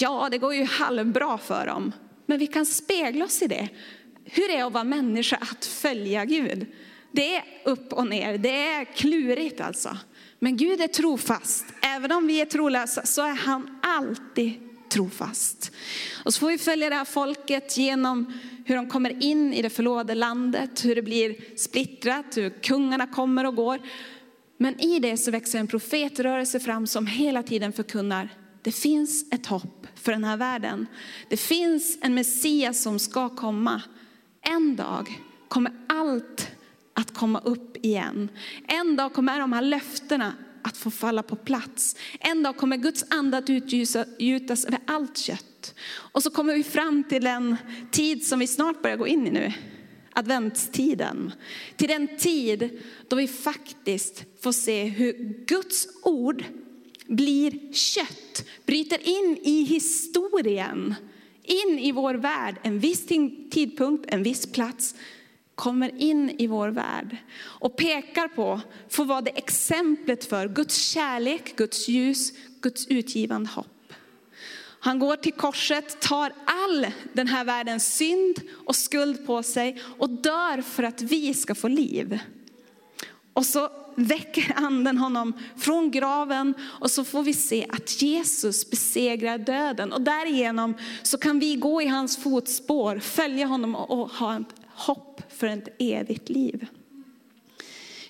ja 0.00 0.28
det 0.30 0.38
går 0.38 0.54
ju 0.54 0.64
halvbra 0.64 1.38
för 1.38 1.66
dem. 1.66 1.92
Men 2.26 2.38
vi 2.38 2.46
kan 2.46 2.66
spegla 2.66 3.24
oss 3.24 3.42
i 3.42 3.46
det. 3.46 3.68
Hur 4.24 4.48
det 4.48 4.56
är 4.56 4.64
att 4.64 4.72
vara 4.72 4.84
människa 4.84 5.36
att 5.36 5.64
följa 5.64 6.24
Gud. 6.24 6.66
Det 7.12 7.36
är 7.36 7.44
upp 7.64 7.92
och 7.92 8.06
ner, 8.06 8.38
det 8.38 8.66
är 8.66 8.84
klurigt 8.84 9.60
alltså. 9.60 9.96
Men 10.38 10.56
Gud 10.56 10.80
är 10.80 10.88
trofast. 10.88 11.64
Även 11.82 12.12
om 12.12 12.26
vi 12.26 12.40
är 12.40 12.46
trolösa 12.46 13.06
så 13.06 13.22
är 13.22 13.34
han 13.34 13.78
alltid 13.82 14.52
trofast. 14.90 15.72
Och 16.24 16.34
så 16.34 16.40
får 16.40 16.48
vi 16.48 16.58
följa 16.58 16.90
det 16.90 16.96
här 16.96 17.04
folket 17.04 17.76
genom 17.76 18.32
hur 18.64 18.76
de 18.76 18.88
kommer 18.88 19.22
in 19.22 19.54
i 19.54 19.62
det 19.62 19.70
förlovade 19.70 20.14
landet, 20.14 20.84
hur 20.84 20.94
det 20.94 21.02
blir 21.02 21.56
splittrat, 21.56 22.36
hur 22.36 22.50
kungarna 22.50 23.06
kommer 23.06 23.46
och 23.46 23.54
går. 23.54 23.78
Men 24.58 24.80
i 24.80 24.98
det 24.98 25.16
så 25.16 25.30
växer 25.30 25.58
en 25.58 25.66
profetrörelse 25.66 26.60
fram 26.60 26.86
som 26.86 27.06
hela 27.06 27.42
tiden 27.42 27.72
förkunnar, 27.72 28.28
det 28.62 28.72
finns 28.72 29.32
ett 29.32 29.46
hopp 29.46 29.79
för 30.00 30.12
den 30.12 30.24
här 30.24 30.36
världen. 30.36 30.86
Det 31.28 31.36
finns 31.36 31.98
en 32.02 32.14
Messias 32.14 32.82
som 32.82 32.98
ska 32.98 33.28
komma. 33.28 33.82
En 34.42 34.76
dag 34.76 35.20
kommer 35.48 35.72
allt 35.88 36.50
att 36.94 37.14
komma 37.14 37.40
upp 37.40 37.84
igen. 37.84 38.28
En 38.68 38.96
dag 38.96 39.12
kommer 39.12 39.40
de 39.40 39.52
här 39.52 39.62
löftena 39.62 40.34
att 40.62 40.76
få 40.76 40.90
falla 40.90 41.22
på 41.22 41.36
plats. 41.36 41.96
En 42.20 42.42
dag 42.42 42.56
kommer 42.56 42.76
Guds 42.76 43.04
ande 43.10 43.36
att 43.36 43.50
utgjutas 43.50 44.64
över 44.64 44.78
allt 44.86 45.18
kött. 45.18 45.74
Och 45.90 46.22
så 46.22 46.30
kommer 46.30 46.54
vi 46.54 46.62
fram 46.62 47.04
till 47.04 47.24
den 47.24 47.56
tid 47.90 48.26
som 48.26 48.38
vi 48.38 48.46
snart 48.46 48.82
börjar 48.82 48.96
gå 48.96 49.06
in 49.06 49.26
i 49.26 49.30
nu. 49.30 49.52
Adventstiden. 50.12 51.32
Till 51.76 51.88
den 51.88 52.18
tid 52.18 52.82
då 53.08 53.16
vi 53.16 53.28
faktiskt 53.28 54.24
får 54.42 54.52
se 54.52 54.84
hur 54.84 55.12
Guds 55.46 55.88
ord 56.02 56.44
blir 57.10 57.72
kött, 57.72 58.44
bryter 58.66 59.08
in 59.08 59.38
i 59.42 59.62
historien, 59.62 60.94
in 61.42 61.78
i 61.78 61.92
vår 61.92 62.14
värld, 62.14 62.54
en 62.62 62.78
viss 62.78 63.06
tidpunkt, 63.50 64.04
en 64.08 64.22
viss 64.22 64.52
plats 64.52 64.94
kommer 65.54 66.02
in 66.02 66.30
i 66.30 66.46
vår 66.46 66.68
värld 66.68 67.16
och 67.42 67.76
pekar 67.76 68.28
på, 68.28 68.60
får 68.88 69.04
vara 69.04 69.20
det 69.20 69.30
exemplet 69.30 70.24
för 70.24 70.48
Guds 70.48 70.76
kärlek, 70.76 71.56
Guds 71.56 71.88
ljus, 71.88 72.32
Guds 72.60 72.86
utgivande 72.86 73.50
hopp. 73.50 73.92
Han 74.82 74.98
går 74.98 75.16
till 75.16 75.32
korset, 75.32 76.00
tar 76.00 76.32
all 76.44 76.86
den 77.12 77.26
här 77.26 77.44
världens 77.44 77.96
synd 77.96 78.40
och 78.66 78.76
skuld 78.76 79.26
på 79.26 79.42
sig 79.42 79.82
och 79.98 80.10
dör 80.10 80.62
för 80.62 80.82
att 80.82 81.02
vi 81.02 81.34
ska 81.34 81.54
få 81.54 81.68
liv. 81.68 82.18
Och 83.32 83.46
så 83.46 83.70
väcker 84.04 84.52
anden 84.56 84.98
honom 84.98 85.32
från 85.56 85.90
graven 85.90 86.54
och 86.80 86.90
så 86.90 87.04
får 87.04 87.22
vi 87.22 87.32
se 87.32 87.66
att 87.68 88.02
Jesus 88.02 88.70
besegrar 88.70 89.38
döden. 89.38 89.92
Och 89.92 90.00
därigenom 90.00 90.74
så 91.02 91.18
kan 91.18 91.38
vi 91.38 91.56
gå 91.56 91.82
i 91.82 91.86
hans 91.86 92.16
fotspår, 92.16 92.98
följa 92.98 93.46
honom 93.46 93.74
och 93.74 94.10
ha 94.10 94.36
ett 94.36 94.54
hopp 94.66 95.22
för 95.28 95.46
ett 95.46 95.68
evigt 95.78 96.28
liv. 96.28 96.66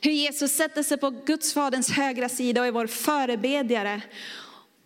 Hur 0.03 0.13
Jesus 0.13 0.53
sätter 0.53 0.83
sig 0.83 0.99
på 0.99 1.11
Guds 1.11 1.55
faderns 1.55 1.91
högra 1.91 2.29
sida 2.29 2.61
och 2.61 2.67
är 2.67 2.73
vår 2.73 2.87
förebedjare. 2.87 4.03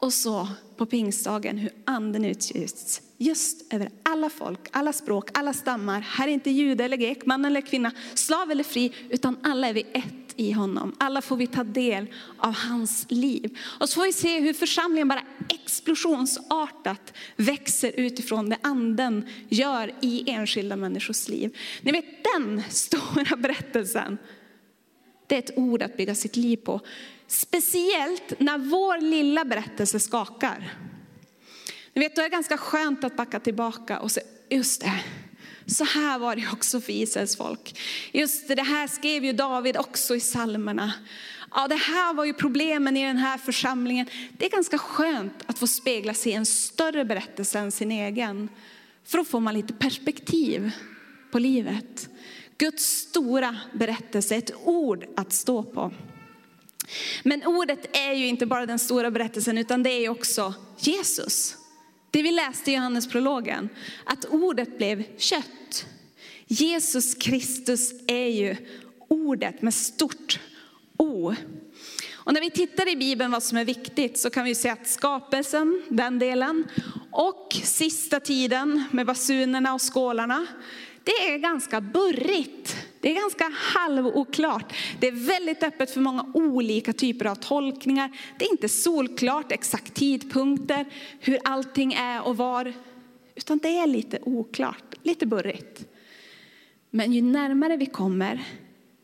Och 0.05 0.13
så 0.13 0.49
på 0.77 0.87
pingstdagen 0.87 1.59
hur 1.59 1.73
anden 1.85 2.25
utgjuts 2.25 3.03
just 3.19 3.73
över 3.73 3.91
alla 4.03 4.31
folk, 4.31 4.61
alla 4.71 4.93
språk, 4.93 5.31
alla 5.35 5.53
stammar. 5.53 6.01
Här 6.01 6.29
är 6.29 6.33
inte 6.33 6.51
jude 6.51 6.85
eller 6.85 6.97
grek, 6.97 7.27
man 7.27 7.45
eller 7.45 7.61
kvinna, 7.61 7.93
slav 8.15 8.51
eller 8.51 8.65
fri, 8.65 8.93
utan 9.11 9.37
alla 9.43 9.69
är 9.69 9.73
vi 9.73 9.87
ett 9.93 10.35
i 10.37 10.53
honom. 10.53 10.95
Alla 10.99 11.23
får 11.23 11.37
vi 11.37 11.47
ta 11.47 11.65
del 11.65 12.07
av 12.39 12.55
hans 12.55 13.07
liv. 13.09 13.59
Och 13.81 13.89
så 13.89 13.95
får 13.95 14.05
vi 14.05 14.13
se 14.13 14.41
hur 14.41 14.53
församlingen 14.53 15.09
bara 15.09 15.23
explosionsartat 15.49 17.13
växer 17.37 17.93
utifrån 17.97 18.49
det 18.49 18.59
anden 18.63 19.29
gör 19.49 19.93
i 20.01 20.31
enskilda 20.31 20.77
människors 20.77 21.29
liv. 21.29 21.57
Ni 21.83 21.93
vet 21.93 22.05
den 22.35 22.63
stora 22.71 23.37
berättelsen, 23.37 24.19
det 25.27 25.35
är 25.35 25.39
ett 25.39 25.59
ord 25.59 25.83
att 25.83 25.97
bygga 25.97 26.15
sitt 26.15 26.37
liv 26.37 26.57
på. 26.57 26.81
Speciellt 27.35 28.41
när 28.41 28.59
vår 28.59 29.01
lilla 29.01 29.45
berättelse 29.45 30.01
skakar. 30.01 30.73
Ni 31.95 32.03
vet, 32.03 32.17
då 32.17 32.23
är 32.23 32.25
det 32.25 32.31
ganska 32.31 32.57
skönt 32.57 33.05
att 33.05 33.17
backa 33.17 33.41
tillbaka 33.41 34.01
och 34.01 34.11
se 34.11 34.21
just 34.51 34.81
det, 34.81 35.01
så 35.67 35.85
här 35.85 36.19
var 36.19 36.37
det 36.37 36.49
också 36.53 36.81
för 36.81 36.93
Israels 36.93 37.37
folk. 37.37 37.81
Just 38.13 38.49
det, 38.49 38.55
det 38.55 38.63
här 38.63 38.87
skrev 38.87 39.25
ju 39.25 39.33
David 39.33 39.77
också 39.77 40.17
i 40.17 40.21
psalmerna. 40.21 40.93
Ja, 41.55 41.69
det 41.69 41.75
här 41.75 42.15
var 42.15 42.25
ju 42.25 42.33
problemen 42.33 42.97
i 42.97 43.07
den 43.07 43.17
här 43.17 43.39
församlingen. 43.39 44.07
Det 44.39 44.47
är 44.47 44.51
ganska 44.51 44.79
skönt 44.79 45.45
att 45.47 45.59
få 45.59 45.67
spegla 45.67 46.15
sig 46.15 46.33
i 46.33 46.35
en 46.35 46.47
större 46.47 47.05
berättelse 47.05 47.59
än 47.59 47.73
sin 47.73 47.93
egen. 47.93 48.49
För 49.05 49.19
då 49.19 49.25
får 49.25 49.41
man 49.41 49.55
lite 49.55 49.73
perspektiv 49.73 50.71
på 51.31 51.39
livet. 51.39 52.09
Guds 52.59 52.85
stora 52.85 53.57
berättelse, 53.73 54.37
ett 54.37 54.51
ord 54.65 55.05
att 55.17 55.33
stå 55.33 55.63
på. 55.63 55.93
Men 57.23 57.47
ordet 57.47 57.97
är 57.97 58.13
ju 58.13 58.27
inte 58.27 58.47
bara 58.47 58.67
den 58.67 58.79
stora 58.79 59.11
berättelsen 59.11 59.59
utan 59.59 59.83
det 59.83 59.91
är 59.91 60.09
också 60.09 60.55
Jesus. 60.79 61.57
Det 62.11 62.23
vi 62.23 62.33
läste 62.33 62.71
i 62.71 62.75
Johannesprologen, 62.75 63.69
att 64.05 64.25
ordet 64.25 64.79
blev 64.79 65.05
kött. 65.19 65.87
Jesus 66.47 67.15
Kristus 67.15 67.93
är 68.07 68.29
ju 68.29 68.57
ordet 69.09 69.63
med 69.63 69.75
stort 69.75 70.41
O. 70.97 71.35
Och 72.15 72.35
när 72.35 72.41
vi 72.41 72.51
tittar 72.51 72.89
i 72.89 72.97
Bibeln 72.97 73.31
vad 73.31 73.43
som 73.43 73.59
är 73.59 73.65
viktigt 73.65 74.19
så 74.19 74.31
kan 74.31 74.45
vi 74.45 74.55
se 74.55 74.69
att 74.69 74.89
skapelsen, 74.89 75.83
den 75.89 76.19
delen, 76.19 76.65
och 77.11 77.57
sista 77.63 78.21
tiden 78.21 78.85
med 78.91 79.07
basunerna 79.07 79.75
och 79.75 79.95
skålarna, 79.95 80.47
det 81.05 81.11
är 81.11 81.39
ganska 81.39 81.81
burrigt. 81.81 82.77
Det 83.05 83.11
är 83.11 83.21
ganska 83.21 83.51
halvoklart. 83.53 84.73
Det 85.01 85.09
är 85.09 85.13
väldigt 85.13 85.63
öppet 85.63 85.91
för 85.91 86.01
många 86.01 86.27
olika 86.35 86.93
typer 86.93 87.25
av 87.27 87.35
tolkningar. 87.35 88.11
Det 88.39 88.45
är 88.45 88.51
inte 88.51 88.69
solklart 88.69 89.53
exakt 89.53 89.95
tidpunkter, 89.95 90.87
hur 91.21 91.39
allting 91.45 91.93
är 91.93 92.27
och 92.27 92.37
var. 92.37 92.73
Utan 93.35 93.59
det 93.59 93.79
är 93.79 93.87
lite 93.87 94.19
oklart, 94.23 94.95
lite 95.03 95.27
burrigt. 95.27 95.85
Men 96.91 97.13
ju 97.13 97.23
närmare 97.23 97.77
vi 97.77 97.87
kommer 97.87 98.45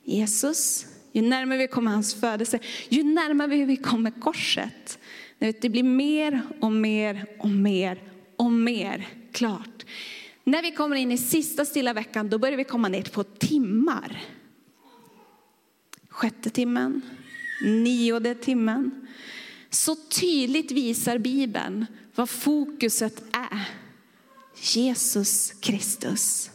Jesus, 0.05 0.87
ju 1.13 1.23
närmare 1.23 1.59
vi 1.59 1.69
kommer 1.69 1.91
hans 1.91 2.21
födelse, 2.21 2.59
ju 2.89 3.03
närmare 3.03 3.65
vi 3.65 3.77
kommer 3.77 4.11
korset. 4.11 4.99
Det 5.39 5.69
blir 5.69 5.83
mer 5.83 6.43
och 6.61 6.73
mer 6.73 7.27
och 7.39 7.51
mer 7.51 8.03
och 8.37 8.53
mer 8.53 9.09
klart. 9.33 9.80
När 10.51 10.63
vi 10.63 10.71
kommer 10.71 10.97
in 10.97 11.13
i 11.13 11.19
sista 11.19 11.65
stilla 11.65 11.93
veckan, 11.93 12.29
då 12.29 12.39
börjar 12.39 12.57
vi 12.57 12.65
komma 12.65 12.89
ner 12.89 13.03
på 13.03 13.25
timmar. 13.25 14.23
Sjätte 16.09 16.51
timmen, 16.51 17.03
nionde 17.63 18.35
timmen. 18.35 19.09
Så 19.71 19.97
tydligt 19.97 20.73
visar 20.73 21.19
Bibeln 21.19 21.87
vad 22.15 22.31
fokuset 22.31 23.23
är. 23.33 23.65
Jesus 24.75 25.53
Kristus. 25.61 26.51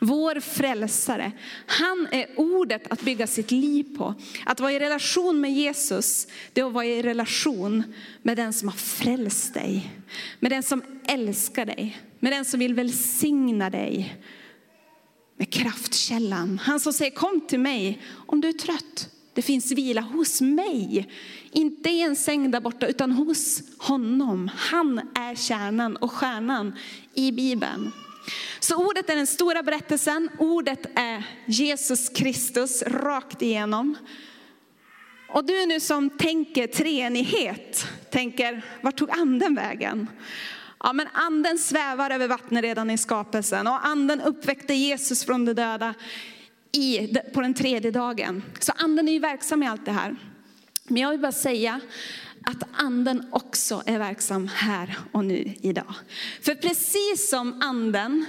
Vår 0.00 0.40
frälsare. 0.40 1.32
Han 1.66 2.08
är 2.12 2.26
ordet 2.36 2.92
att 2.92 3.02
bygga 3.02 3.26
sitt 3.26 3.50
liv 3.50 3.96
på. 3.96 4.14
Att 4.46 4.60
vara 4.60 4.72
i 4.72 4.78
relation 4.78 5.40
med 5.40 5.52
Jesus, 5.52 6.26
det 6.52 6.60
är 6.60 6.64
att 6.64 6.72
vara 6.72 6.84
i 6.84 7.02
relation 7.02 7.82
med 8.22 8.36
den 8.36 8.52
som 8.52 8.68
har 8.68 8.76
frälst 8.76 9.54
dig. 9.54 9.90
Med 10.40 10.52
den 10.52 10.62
som 10.62 10.82
älskar 11.06 11.66
dig. 11.66 12.07
Med 12.20 12.32
den 12.32 12.44
som 12.44 12.60
vill 12.60 12.74
välsigna 12.74 13.70
dig. 13.70 14.16
Med 15.36 15.52
kraftkällan. 15.52 16.58
Han 16.58 16.80
som 16.80 16.92
säger 16.92 17.10
kom 17.10 17.40
till 17.40 17.60
mig 17.60 18.02
om 18.26 18.40
du 18.40 18.48
är 18.48 18.52
trött. 18.52 19.10
Det 19.34 19.42
finns 19.42 19.72
vila 19.72 20.00
hos 20.00 20.40
mig. 20.40 21.08
Inte 21.52 21.90
i 21.90 22.00
en 22.00 22.16
säng 22.16 22.50
där 22.50 22.60
borta 22.60 22.86
utan 22.86 23.12
hos 23.12 23.62
honom. 23.78 24.50
Han 24.56 24.98
är 25.14 25.34
kärnan 25.34 25.96
och 25.96 26.12
stjärnan 26.12 26.74
i 27.14 27.32
Bibeln. 27.32 27.92
Så 28.60 28.88
ordet 28.88 29.10
är 29.10 29.16
den 29.16 29.26
stora 29.26 29.62
berättelsen. 29.62 30.30
Ordet 30.38 30.86
är 30.94 31.24
Jesus 31.46 32.08
Kristus 32.08 32.82
rakt 32.82 33.42
igenom. 33.42 33.96
Och 35.28 35.46
du 35.46 35.66
nu 35.66 35.80
som 35.80 36.10
tänker 36.10 36.66
treenighet, 36.66 37.86
tänker, 38.10 38.62
vart 38.82 38.96
tog 38.96 39.10
anden 39.10 39.54
vägen? 39.54 40.06
Ja, 40.80 40.92
men 40.92 41.06
anden 41.12 41.58
svävar 41.58 42.10
över 42.10 42.28
vattnet 42.28 42.62
redan 42.62 42.90
i 42.90 42.98
skapelsen 42.98 43.66
och 43.66 43.86
anden 43.86 44.20
uppväckte 44.20 44.74
Jesus 44.74 45.24
från 45.24 45.44
de 45.44 45.52
döda 45.52 45.94
i, 46.72 47.14
på 47.34 47.40
den 47.40 47.54
tredje 47.54 47.90
dagen. 47.90 48.42
Så 48.60 48.72
anden 48.76 49.08
är 49.08 49.12
ju 49.12 49.18
verksam 49.18 49.62
i 49.62 49.66
allt 49.66 49.84
det 49.84 49.92
här. 49.92 50.16
Men 50.84 51.02
jag 51.02 51.10
vill 51.10 51.20
bara 51.20 51.32
säga 51.32 51.80
att 52.44 52.68
anden 52.72 53.26
också 53.30 53.82
är 53.86 53.98
verksam 53.98 54.48
här 54.54 54.98
och 55.12 55.24
nu 55.24 55.54
idag. 55.62 55.94
För 56.42 56.54
precis 56.54 57.30
som 57.30 57.62
anden 57.62 58.24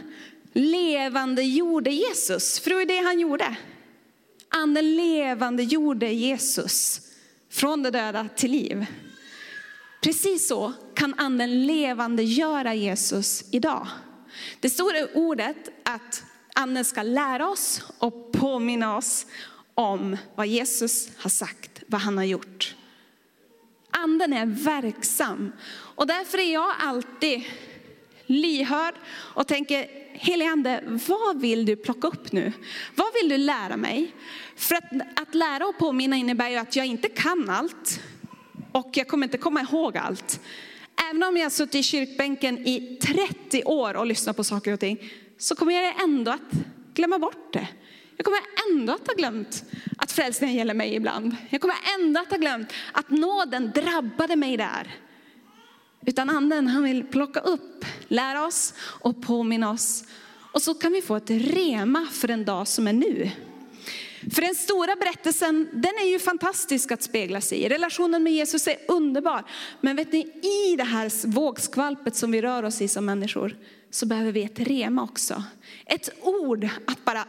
levande 0.53 1.43
gjorde 1.43 1.91
Jesus, 1.91 2.59
för 2.59 2.69
det 2.69 2.75
var 2.75 2.85
det 2.85 3.05
han 3.05 3.19
gjorde. 3.19 3.55
Anden 4.49 4.95
levande 4.95 5.63
gjorde 5.63 6.07
Jesus 6.07 7.01
från 7.51 7.83
de 7.83 7.89
döda 7.89 8.27
till 8.35 8.51
liv. 8.51 8.85
Precis 10.01 10.47
så 10.47 10.73
kan 10.93 11.13
anden 11.17 11.65
levande 11.65 12.23
göra 12.23 12.73
Jesus 12.73 13.43
idag. 13.51 13.87
Det 14.59 14.69
står 14.69 14.95
i 14.95 15.07
ordet 15.13 15.69
att 15.83 16.23
anden 16.53 16.85
ska 16.85 17.03
lära 17.03 17.49
oss 17.49 17.81
och 17.97 18.31
påminna 18.31 18.97
oss 18.97 19.25
om 19.73 20.17
vad 20.35 20.47
Jesus 20.47 21.09
har 21.17 21.29
sagt, 21.29 21.83
vad 21.87 22.01
han 22.01 22.17
har 22.17 22.25
gjort. 22.25 22.75
Anden 23.91 24.33
är 24.33 24.45
verksam 24.45 25.51
och 25.71 26.07
därför 26.07 26.37
är 26.37 26.53
jag 26.53 26.75
alltid 26.79 27.43
lyhörd 28.25 28.95
och 29.09 29.47
tänker, 29.47 29.87
helige 30.13 30.49
ande, 30.49 30.99
vad 31.07 31.41
vill 31.41 31.65
du 31.65 31.75
plocka 31.75 32.07
upp 32.07 32.31
nu? 32.31 32.53
Vad 32.95 33.07
vill 33.13 33.29
du 33.29 33.37
lära 33.37 33.77
mig? 33.77 34.15
För 34.55 34.75
att, 34.75 34.91
att 35.15 35.35
lära 35.35 35.65
och 35.65 35.77
påminna 35.77 36.15
innebär 36.15 36.49
ju 36.49 36.55
att 36.55 36.75
jag 36.75 36.85
inte 36.85 37.09
kan 37.09 37.49
allt 37.49 38.01
och 38.71 38.89
jag 38.93 39.07
kommer 39.07 39.27
inte 39.27 39.37
komma 39.37 39.61
ihåg 39.61 39.97
allt. 39.97 40.39
Även 41.09 41.23
om 41.23 41.37
jag 41.37 41.45
har 41.45 41.49
suttit 41.49 41.75
i 41.75 41.83
kyrkbänken 41.83 42.67
i 42.67 42.97
30 43.01 43.63
år 43.63 43.93
och 43.97 44.05
lyssnat 44.05 44.37
på 44.37 44.43
saker 44.43 44.73
och 44.73 44.79
ting 44.79 45.11
så 45.37 45.55
kommer 45.55 45.73
jag 45.73 46.03
ändå 46.03 46.31
att 46.31 46.51
glömma 46.93 47.19
bort 47.19 47.53
det. 47.53 47.67
Jag 48.17 48.25
kommer 48.25 48.39
ändå 48.71 48.93
att 48.93 49.07
ha 49.07 49.13
glömt 49.13 49.63
att 49.97 50.11
frälsningen 50.11 50.55
gäller 50.55 50.73
mig 50.73 50.95
ibland. 50.95 51.35
Jag 51.49 51.61
kommer 51.61 51.75
ändå 51.99 52.19
att 52.19 52.29
ha 52.29 52.37
glömt 52.37 52.73
att 52.91 53.09
nåden 53.09 53.71
drabbade 53.75 54.35
mig 54.35 54.57
där. 54.57 54.95
Utan 56.05 56.29
anden 56.29 56.67
han 56.67 56.83
vill 56.83 57.03
plocka 57.03 57.39
upp, 57.39 57.85
lära 58.07 58.45
oss 58.45 58.73
och 58.79 59.21
påminna 59.21 59.71
oss. 59.71 60.03
Och 60.53 60.61
så 60.61 60.73
kan 60.73 60.91
vi 60.91 61.01
få 61.01 61.15
ett 61.15 61.29
rema 61.29 62.07
för 62.11 62.29
en 62.29 62.45
dag 62.45 62.67
som 62.67 62.87
är 62.87 62.93
nu. 62.93 63.31
För 64.33 64.41
den 64.41 64.55
stora 64.55 64.95
berättelsen, 64.95 65.69
den 65.73 65.93
är 66.01 66.09
ju 66.09 66.19
fantastisk 66.19 66.91
att 66.91 67.03
spegla 67.03 67.41
sig 67.41 67.57
i. 67.57 67.69
Relationen 67.69 68.23
med 68.23 68.33
Jesus 68.33 68.67
är 68.67 68.77
underbar. 68.87 69.43
Men 69.81 69.95
vet 69.95 70.11
ni, 70.11 70.19
i 70.41 70.75
det 70.75 70.83
här 70.83 71.27
vågskvalpet 71.27 72.15
som 72.15 72.31
vi 72.31 72.41
rör 72.41 72.63
oss 72.63 72.81
i 72.81 72.87
som 72.87 73.05
människor, 73.05 73.57
så 73.91 74.05
behöver 74.05 74.31
vi 74.31 74.43
ett 74.43 74.59
rema 74.59 75.03
också. 75.03 75.43
Ett 75.85 76.09
ord 76.21 76.67
att 76.87 77.05
bara 77.05 77.25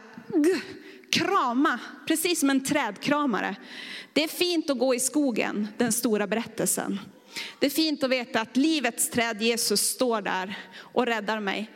krama, 1.11 1.79
precis 2.07 2.39
som 2.39 2.49
en 2.49 2.63
trädkramare. 2.63 3.55
Det 4.13 4.23
är 4.23 4.27
fint 4.27 4.69
att 4.69 4.79
gå 4.79 4.95
i 4.95 4.99
skogen, 4.99 5.67
den 5.77 5.91
stora 5.91 6.27
berättelsen. 6.27 6.99
Det 7.59 7.65
är 7.65 7.69
fint 7.69 8.03
att 8.03 8.09
veta 8.09 8.41
att 8.41 8.57
livets 8.57 9.09
träd 9.09 9.41
Jesus 9.41 9.81
står 9.81 10.21
där 10.21 10.57
och 10.77 11.05
räddar 11.05 11.39
mig. 11.39 11.71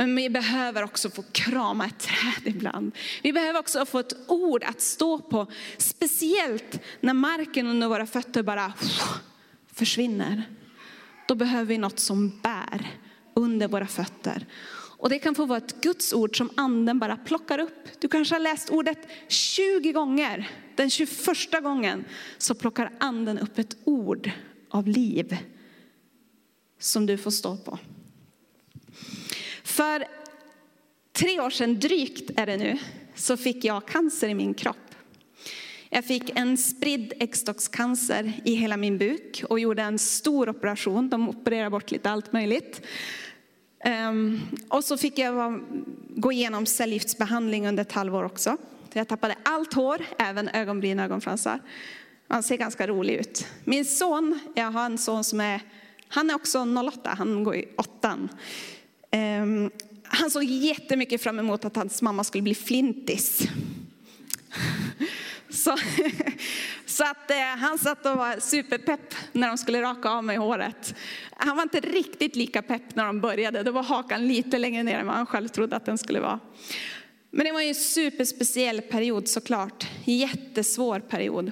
Men 0.00 0.16
vi 0.16 0.30
behöver 0.30 0.82
också 0.82 1.10
få 1.10 1.22
krama 1.32 1.86
ett 1.86 1.98
träd 1.98 2.54
ibland. 2.54 2.92
Vi 3.22 3.32
behöver 3.32 3.60
också 3.60 3.86
få 3.86 3.98
ett 3.98 4.12
ord 4.26 4.64
att 4.64 4.80
stå 4.80 5.18
på. 5.18 5.46
Speciellt 5.78 6.80
när 7.00 7.14
marken 7.14 7.66
under 7.66 7.88
våra 7.88 8.06
fötter 8.06 8.42
bara 8.42 8.72
försvinner. 9.72 10.42
Då 11.28 11.34
behöver 11.34 11.64
vi 11.64 11.78
något 11.78 11.98
som 11.98 12.40
bär 12.42 12.90
under 13.34 13.68
våra 13.68 13.86
fötter. 13.86 14.46
Och 14.98 15.08
det 15.10 15.18
kan 15.18 15.34
få 15.34 15.44
vara 15.46 15.58
ett 15.58 15.80
Guds 15.80 16.12
ord 16.12 16.38
som 16.38 16.50
anden 16.56 16.98
bara 16.98 17.16
plockar 17.16 17.58
upp. 17.58 18.00
Du 18.00 18.08
kanske 18.08 18.34
har 18.34 18.40
läst 18.40 18.70
ordet 18.70 19.08
20 19.28 19.92
gånger. 19.92 20.50
Den 20.76 20.90
21 20.90 21.08
gången 21.62 22.04
så 22.38 22.54
plockar 22.54 22.92
anden 23.00 23.38
upp 23.38 23.58
ett 23.58 23.76
ord 23.84 24.30
av 24.70 24.88
liv 24.88 25.36
som 26.78 27.06
du 27.06 27.18
får 27.18 27.30
stå 27.30 27.56
på. 27.56 27.78
För 29.80 30.04
tre 31.12 31.40
år 31.40 31.50
sedan 31.50 31.78
drygt 31.78 32.30
är 32.36 32.46
det 32.46 32.56
nu, 32.56 32.78
så 33.14 33.36
fick 33.36 33.64
jag 33.64 33.86
cancer 33.86 34.28
i 34.28 34.34
min 34.34 34.54
kropp. 34.54 34.94
Jag 35.88 36.04
fick 36.04 36.38
en 36.38 36.56
spridd 36.56 37.12
äggstockscancer 37.20 38.32
i 38.44 38.54
hela 38.54 38.76
min 38.76 38.98
buk 38.98 39.44
och 39.48 39.60
gjorde 39.60 39.82
en 39.82 39.98
stor 39.98 40.48
operation. 40.48 41.08
De 41.08 41.28
opererade 41.28 41.70
bort 41.70 41.90
lite 41.90 42.10
allt 42.10 42.32
möjligt. 42.32 42.82
Ehm, 43.84 44.40
och 44.68 44.84
så 44.84 44.96
fick 44.96 45.18
jag 45.18 45.62
gå 46.08 46.32
igenom 46.32 46.66
cellgiftsbehandling 46.66 47.68
under 47.68 47.82
ett 47.82 47.92
halvår 47.92 48.24
också. 48.24 48.56
Jag 48.92 49.08
tappade 49.08 49.36
allt 49.42 49.72
hår, 49.72 50.02
även 50.18 50.48
ögonbryn 50.48 50.98
och 50.98 51.04
ögonfransar. 51.04 51.60
Han 52.28 52.42
ser 52.42 52.56
ganska 52.56 52.86
rolig 52.86 53.14
ut. 53.14 53.46
Min 53.64 53.84
son, 53.84 54.40
jag 54.54 54.70
har 54.70 54.86
en 54.86 54.98
son 54.98 55.24
som 55.24 55.40
är, 55.40 55.60
han 56.08 56.30
är 56.30 56.34
också 56.34 56.66
08, 56.88 57.10
han 57.18 57.44
går 57.44 57.56
i 57.56 57.68
åttan. 57.76 58.28
Um, 59.12 59.70
han 60.02 60.30
såg 60.30 60.44
jättemycket 60.44 61.22
fram 61.22 61.38
emot 61.38 61.64
att 61.64 61.76
hans 61.76 62.02
mamma 62.02 62.24
skulle 62.24 62.42
bli 62.42 62.54
flintis. 62.54 63.42
Så, 65.50 65.76
så 66.86 67.04
att 67.04 67.30
eh, 67.30 67.36
han 67.36 67.78
satt 67.78 68.06
och 68.06 68.16
var 68.16 68.40
superpepp 68.40 69.14
när 69.32 69.48
de 69.48 69.58
skulle 69.58 69.82
raka 69.82 70.10
av 70.10 70.24
mig 70.24 70.36
håret. 70.36 70.94
Han 71.30 71.56
var 71.56 71.62
inte 71.62 71.80
riktigt 71.80 72.36
lika 72.36 72.62
pepp 72.62 72.94
när 72.94 73.04
de 73.04 73.20
började. 73.20 73.62
Då 73.62 73.72
var 73.72 73.82
hakan 73.82 74.28
lite 74.28 74.58
längre 74.58 74.82
ner 74.82 74.98
än 74.98 75.06
vad 75.06 75.16
han 75.16 75.26
själv 75.26 75.48
trodde 75.48 75.76
att 75.76 75.86
den 75.86 75.98
skulle 75.98 76.20
vara. 76.20 76.40
Men 77.30 77.46
det 77.46 77.52
var 77.52 77.60
en 77.60 77.74
superspeciell 77.74 78.80
period 78.80 79.28
såklart. 79.28 79.86
Jättesvår 80.04 81.00
period. 81.00 81.50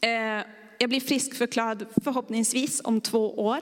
Eh, 0.00 0.44
jag 0.78 0.88
blir 0.88 1.00
friskförklarad 1.00 1.86
förhoppningsvis 2.04 2.80
om 2.84 3.00
två 3.00 3.38
år. 3.38 3.60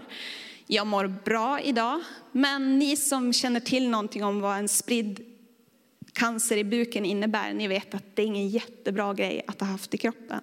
Jag 0.67 0.87
mår 0.87 1.07
bra 1.07 1.61
idag, 1.61 2.01
men 2.33 2.79
ni 2.79 2.97
som 2.97 3.33
känner 3.33 3.61
till 3.61 3.89
någonting 3.89 4.25
om 4.25 4.41
vad 4.41 4.59
en 4.59 4.69
spridd 4.69 5.21
cancer 6.13 6.57
i 6.57 6.65
buken 6.65 7.05
innebär, 7.05 7.53
ni 7.53 7.69
vet 7.69 7.95
att 7.95 8.17
det 8.17 8.23
är 8.23 8.27
ingen 8.27 8.49
jättebra 8.49 9.15
grej 9.15 9.45
att 9.47 9.61
ha 9.61 9.67
haft 9.67 9.95
i 9.95 9.99
kroppen. 9.99 10.41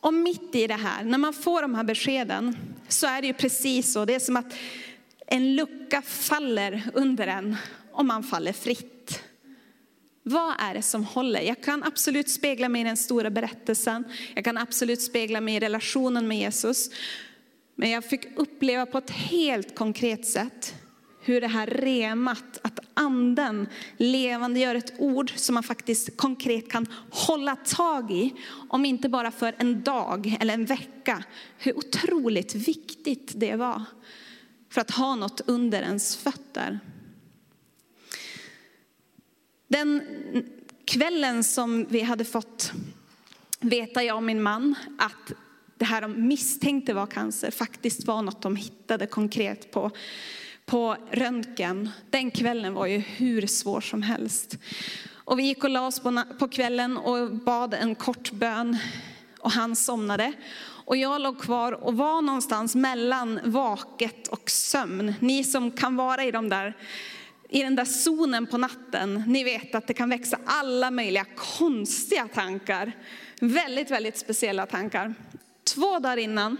Och 0.00 0.14
mitt 0.14 0.54
i 0.54 0.66
det 0.66 0.74
här, 0.74 1.04
när 1.04 1.18
man 1.18 1.32
får 1.32 1.62
de 1.62 1.74
här 1.74 1.84
beskeden, 1.84 2.56
så 2.88 3.06
är 3.06 3.20
det 3.20 3.26
ju 3.26 3.34
precis 3.34 3.92
så. 3.92 4.04
Det 4.04 4.14
är 4.14 4.20
som 4.20 4.36
att 4.36 4.54
en 5.26 5.56
lucka 5.56 6.02
faller 6.02 6.90
under 6.94 7.26
en 7.26 7.56
och 7.92 8.04
man 8.04 8.22
faller 8.22 8.52
fritt. 8.52 9.22
Vad 10.22 10.54
är 10.58 10.74
det 10.74 10.82
som 10.82 11.04
håller? 11.04 11.40
Jag 11.40 11.62
kan 11.62 11.84
absolut 11.84 12.30
spegla 12.30 12.68
mig 12.68 12.80
i 12.80 12.84
den 12.84 12.96
stora 12.96 13.30
berättelsen. 13.30 14.04
Jag 14.34 14.44
kan 14.44 14.58
absolut 14.58 15.02
spegla 15.02 15.40
mig 15.40 15.54
i 15.54 15.60
relationen 15.60 16.28
med 16.28 16.38
Jesus. 16.38 16.90
Men 17.74 17.90
jag 17.90 18.04
fick 18.04 18.26
uppleva 18.36 18.86
på 18.86 18.98
ett 18.98 19.10
helt 19.10 19.74
konkret 19.74 20.26
sätt 20.26 20.74
hur 21.24 21.40
det 21.40 21.46
här 21.46 21.66
remat, 21.66 22.58
att 22.62 22.78
anden 22.94 23.68
levande 23.96 24.60
gör 24.60 24.74
ett 24.74 24.92
ord 24.98 25.32
som 25.36 25.54
man 25.54 25.62
faktiskt 25.62 26.16
konkret 26.16 26.70
kan 26.70 26.86
hålla 27.10 27.56
tag 27.56 28.10
i, 28.10 28.34
om 28.68 28.84
inte 28.84 29.08
bara 29.08 29.30
för 29.30 29.54
en 29.58 29.82
dag 29.82 30.36
eller 30.40 30.54
en 30.54 30.64
vecka. 30.64 31.24
Hur 31.58 31.78
otroligt 31.78 32.54
viktigt 32.54 33.32
det 33.34 33.56
var 33.56 33.82
för 34.70 34.80
att 34.80 34.90
ha 34.90 35.14
något 35.14 35.40
under 35.46 35.82
ens 35.82 36.16
fötter. 36.16 36.80
Den 39.68 40.02
kvällen 40.84 41.44
som 41.44 41.86
vi 41.88 42.00
hade 42.00 42.24
fått 42.24 42.72
veta, 43.60 44.02
jag 44.02 44.16
och 44.16 44.22
min 44.22 44.42
man, 44.42 44.74
att 44.98 45.32
det 45.82 45.86
här 45.86 46.00
de 46.00 46.28
misstänkte 46.28 46.94
var 46.94 47.06
cancer 47.06 47.50
faktiskt 47.50 48.06
var 48.06 48.22
något 48.22 48.42
de 48.42 48.56
hittade 48.56 49.06
konkret 49.06 49.70
på 49.70 49.90
på 50.66 50.96
röntgen. 51.10 51.90
Den 52.10 52.30
kvällen 52.30 52.74
var 52.74 52.86
ju 52.86 52.98
hur 52.98 53.46
svår 53.46 53.80
som 53.80 54.02
helst. 54.02 54.58
Och 55.12 55.38
vi 55.38 55.42
gick 55.42 55.64
och 55.64 55.70
la 55.70 55.86
oss 55.86 56.00
på, 56.00 56.22
på 56.38 56.48
kvällen 56.48 56.96
och 56.96 57.34
bad 57.34 57.74
en 57.74 57.94
kort 57.94 58.32
bön 58.32 58.78
och 59.38 59.50
han 59.50 59.76
somnade. 59.76 60.32
Och 60.62 60.96
jag 60.96 61.20
låg 61.20 61.40
kvar 61.40 61.72
och 61.72 61.96
var 61.96 62.22
någonstans 62.22 62.74
mellan 62.74 63.40
vaket 63.44 64.28
och 64.28 64.50
sömn. 64.50 65.14
Ni 65.20 65.44
som 65.44 65.70
kan 65.70 65.96
vara 65.96 66.24
i, 66.24 66.30
de 66.30 66.48
där, 66.48 66.76
i 67.48 67.62
den 67.62 67.76
där 67.76 67.84
zonen 67.84 68.46
på 68.46 68.58
natten, 68.58 69.24
ni 69.26 69.44
vet 69.44 69.74
att 69.74 69.86
det 69.86 69.94
kan 69.94 70.10
växa 70.10 70.38
alla 70.44 70.90
möjliga 70.90 71.26
konstiga 71.58 72.28
tankar. 72.28 72.92
Väldigt, 73.40 73.90
väldigt 73.90 74.18
speciella 74.18 74.66
tankar. 74.66 75.14
Två 75.74 75.98
dagar 75.98 76.16
innan 76.16 76.56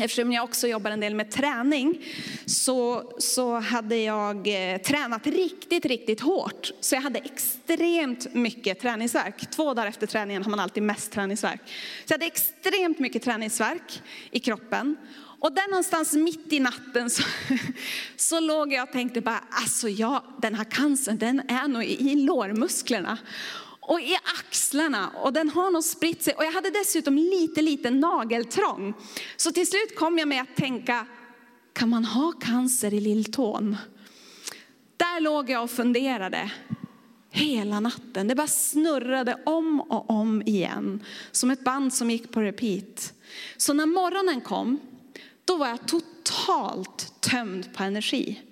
Eftersom 0.00 0.32
jag 0.32 0.44
också 0.44 0.68
jobbar 0.68 0.90
en 0.90 1.00
del 1.00 1.14
med 1.14 1.30
träning 1.30 2.04
så, 2.46 3.12
så 3.18 3.58
hade 3.58 3.96
jag 3.96 4.36
eh, 4.36 4.80
tränat 4.80 5.26
riktigt, 5.26 5.84
riktigt 5.86 6.20
hårt. 6.20 6.70
Så 6.80 6.94
jag 6.94 7.02
hade 7.02 7.18
extremt 7.18 8.34
mycket 8.34 8.80
träningsverk. 8.80 9.50
Två 9.50 9.74
dagar 9.74 9.88
efter 9.88 10.06
träningen 10.06 10.42
har 10.42 10.50
man 10.50 10.60
alltid 10.60 10.82
mest 10.82 11.12
träningsverk. 11.12 11.60
Så 12.04 12.12
jag 12.12 12.14
hade 12.14 12.26
extremt 12.26 12.98
mycket 12.98 13.22
träningsverk 13.22 14.02
i 14.30 14.40
kroppen. 14.40 14.96
Och 15.40 15.52
där 15.52 15.70
någonstans 15.70 16.12
mitt 16.12 16.52
i 16.52 16.60
natten 16.60 17.10
så, 17.10 17.22
så 18.16 18.40
låg 18.40 18.72
jag 18.72 18.82
och 18.82 18.92
tänkte 18.92 19.20
bara, 19.20 19.44
alltså 19.50 19.88
ja, 19.88 20.24
den 20.42 20.54
här 20.54 20.64
cancern 20.64 21.18
den 21.18 21.42
är 21.48 21.68
nog 21.68 21.84
i 21.84 22.14
lårmusklerna 22.14 23.18
och 23.88 24.00
i 24.00 24.16
axlarna 24.40 25.08
och 25.08 25.32
den 25.32 25.50
har 25.50 25.70
nog 25.70 25.84
spritt 25.84 26.22
sig. 26.22 26.34
Och 26.34 26.44
jag 26.44 26.52
hade 26.52 26.70
dessutom 26.70 27.18
lite, 27.18 27.62
lite 27.62 27.90
nageltrång. 27.90 28.94
Så 29.36 29.52
till 29.52 29.66
slut 29.66 29.96
kom 29.96 30.18
jag 30.18 30.28
med 30.28 30.42
att 30.42 30.56
tänka, 30.56 31.06
kan 31.72 31.88
man 31.88 32.04
ha 32.04 32.32
cancer 32.32 32.94
i 32.94 33.00
lilltån? 33.00 33.76
Där 34.96 35.20
låg 35.20 35.50
jag 35.50 35.62
och 35.62 35.70
funderade 35.70 36.50
hela 37.30 37.80
natten. 37.80 38.28
Det 38.28 38.34
bara 38.34 38.46
snurrade 38.46 39.42
om 39.46 39.80
och 39.80 40.10
om 40.10 40.42
igen. 40.42 41.04
Som 41.30 41.50
ett 41.50 41.64
band 41.64 41.94
som 41.94 42.10
gick 42.10 42.32
på 42.32 42.40
repeat. 42.40 43.12
Så 43.56 43.72
när 43.72 43.86
morgonen 43.86 44.40
kom, 44.40 44.78
då 45.44 45.56
var 45.56 45.68
jag 45.68 45.86
totalt 45.86 47.20
tömd 47.20 47.74
på 47.74 47.82
energi. 47.82 48.42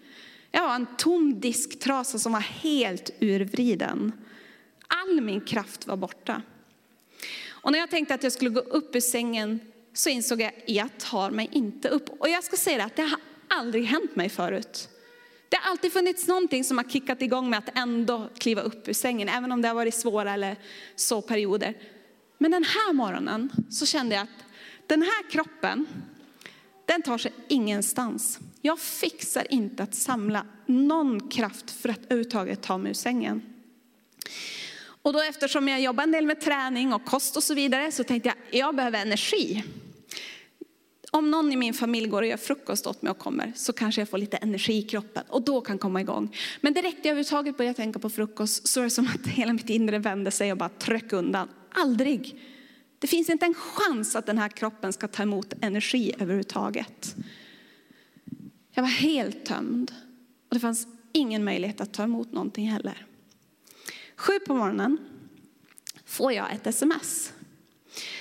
Jag 0.50 0.68
var 0.68 0.74
en 0.74 0.86
tom 0.98 1.40
disktrasa 1.40 2.18
som 2.18 2.32
var 2.32 2.40
helt 2.40 3.10
urvriden. 3.20 4.12
All 4.86 5.20
min 5.20 5.40
kraft 5.40 5.86
var 5.86 5.96
borta. 5.96 6.42
Och 7.48 7.72
när 7.72 7.78
jag 7.78 7.90
tänkte 7.90 8.14
att 8.14 8.22
jag 8.22 8.32
skulle 8.32 8.50
gå 8.50 8.60
upp 8.60 8.96
ur 8.96 9.00
sängen 9.00 9.60
så 9.92 10.08
insåg 10.08 10.40
jag 10.40 10.48
att 10.48 10.62
jag 10.66 10.98
tar 10.98 11.30
mig 11.30 11.48
inte 11.52 11.88
upp. 11.88 12.08
Och 12.20 12.28
jag 12.28 12.44
ska 12.44 12.56
säga 12.56 12.84
att 12.84 12.96
det 12.96 13.02
har 13.02 13.20
aldrig 13.48 13.84
hänt 13.84 14.16
mig 14.16 14.28
förut. 14.28 14.88
Det 15.48 15.56
har 15.56 15.70
alltid 15.70 15.92
funnits 15.92 16.28
någonting 16.28 16.64
som 16.64 16.78
har 16.78 16.84
kickat 16.84 17.22
igång 17.22 17.50
med 17.50 17.58
att 17.58 17.78
ändå 17.78 18.28
kliva 18.38 18.62
upp 18.62 18.88
ur 18.88 18.92
sängen, 18.92 19.28
även 19.28 19.52
om 19.52 19.62
det 19.62 19.68
har 19.68 19.74
varit 19.74 19.94
svåra 19.94 20.34
eller 20.34 20.56
så 20.96 21.22
perioder. 21.22 21.74
Men 22.38 22.50
den 22.50 22.64
här 22.64 22.92
morgonen 22.92 23.52
så 23.70 23.86
kände 23.86 24.14
jag 24.14 24.22
att 24.22 24.44
den 24.86 25.02
här 25.02 25.30
kroppen, 25.30 25.86
den 26.86 27.02
tar 27.02 27.18
sig 27.18 27.32
ingenstans. 27.48 28.38
Jag 28.60 28.78
fixar 28.78 29.46
inte 29.52 29.82
att 29.82 29.94
samla 29.94 30.46
någon 30.66 31.28
kraft 31.28 31.70
för 31.70 31.88
att 31.88 32.04
överhuvudtaget 32.04 32.62
ta 32.62 32.78
mig 32.78 32.90
ur 32.90 32.94
sängen. 32.94 33.42
Och 35.06 35.12
då 35.12 35.20
eftersom 35.20 35.68
jag 35.68 35.80
jobbar 35.80 36.04
en 36.04 36.12
del 36.12 36.26
med 36.26 36.40
träning 36.40 36.92
och 36.92 37.04
kost 37.04 37.36
och 37.36 37.42
så 37.42 37.54
vidare 37.54 37.92
så 37.92 38.04
tänkte 38.04 38.28
jag, 38.28 38.60
jag 38.60 38.76
behöver 38.76 39.02
energi. 39.02 39.64
Om 41.10 41.30
någon 41.30 41.52
i 41.52 41.56
min 41.56 41.74
familj 41.74 42.08
går 42.08 42.22
och 42.22 42.28
gör 42.28 42.36
frukost 42.36 42.86
åt 42.86 43.02
mig 43.02 43.10
och 43.10 43.18
kommer 43.18 43.52
så 43.56 43.72
kanske 43.72 44.00
jag 44.00 44.08
får 44.08 44.18
lite 44.18 44.36
energi 44.36 44.78
i 44.78 44.82
kroppen 44.82 45.24
och 45.28 45.42
då 45.42 45.60
kan 45.60 45.78
komma 45.78 46.00
igång. 46.00 46.36
Men 46.60 46.72
direkt 46.72 46.96
jag 46.96 47.06
överhuvudtaget 47.06 47.56
började 47.56 47.76
tänka 47.76 47.98
på 47.98 48.10
frukost 48.10 48.68
så 48.68 48.80
är 48.80 48.84
det 48.84 48.90
som 48.90 49.06
att 49.06 49.26
hela 49.26 49.52
mitt 49.52 49.70
inre 49.70 49.98
vände 49.98 50.30
sig 50.30 50.52
och 50.52 50.58
bara 50.58 50.68
tryck 50.68 51.12
undan. 51.12 51.48
Aldrig. 51.70 52.40
Det 52.98 53.06
finns 53.06 53.30
inte 53.30 53.46
en 53.46 53.54
chans 53.54 54.16
att 54.16 54.26
den 54.26 54.38
här 54.38 54.48
kroppen 54.48 54.92
ska 54.92 55.08
ta 55.08 55.22
emot 55.22 55.52
energi 55.60 56.12
överhuvudtaget. 56.18 57.16
Jag 58.74 58.82
var 58.82 58.90
helt 58.90 59.44
tömd 59.44 59.92
och 60.48 60.54
det 60.54 60.60
fanns 60.60 60.86
ingen 61.12 61.44
möjlighet 61.44 61.80
att 61.80 61.92
ta 61.92 62.02
emot 62.02 62.32
någonting 62.32 62.70
heller. 62.70 63.06
Sju 64.16 64.32
på 64.46 64.54
morgonen 64.54 64.98
får 66.04 66.32
jag 66.32 66.52
ett 66.52 66.66
sms 66.66 67.32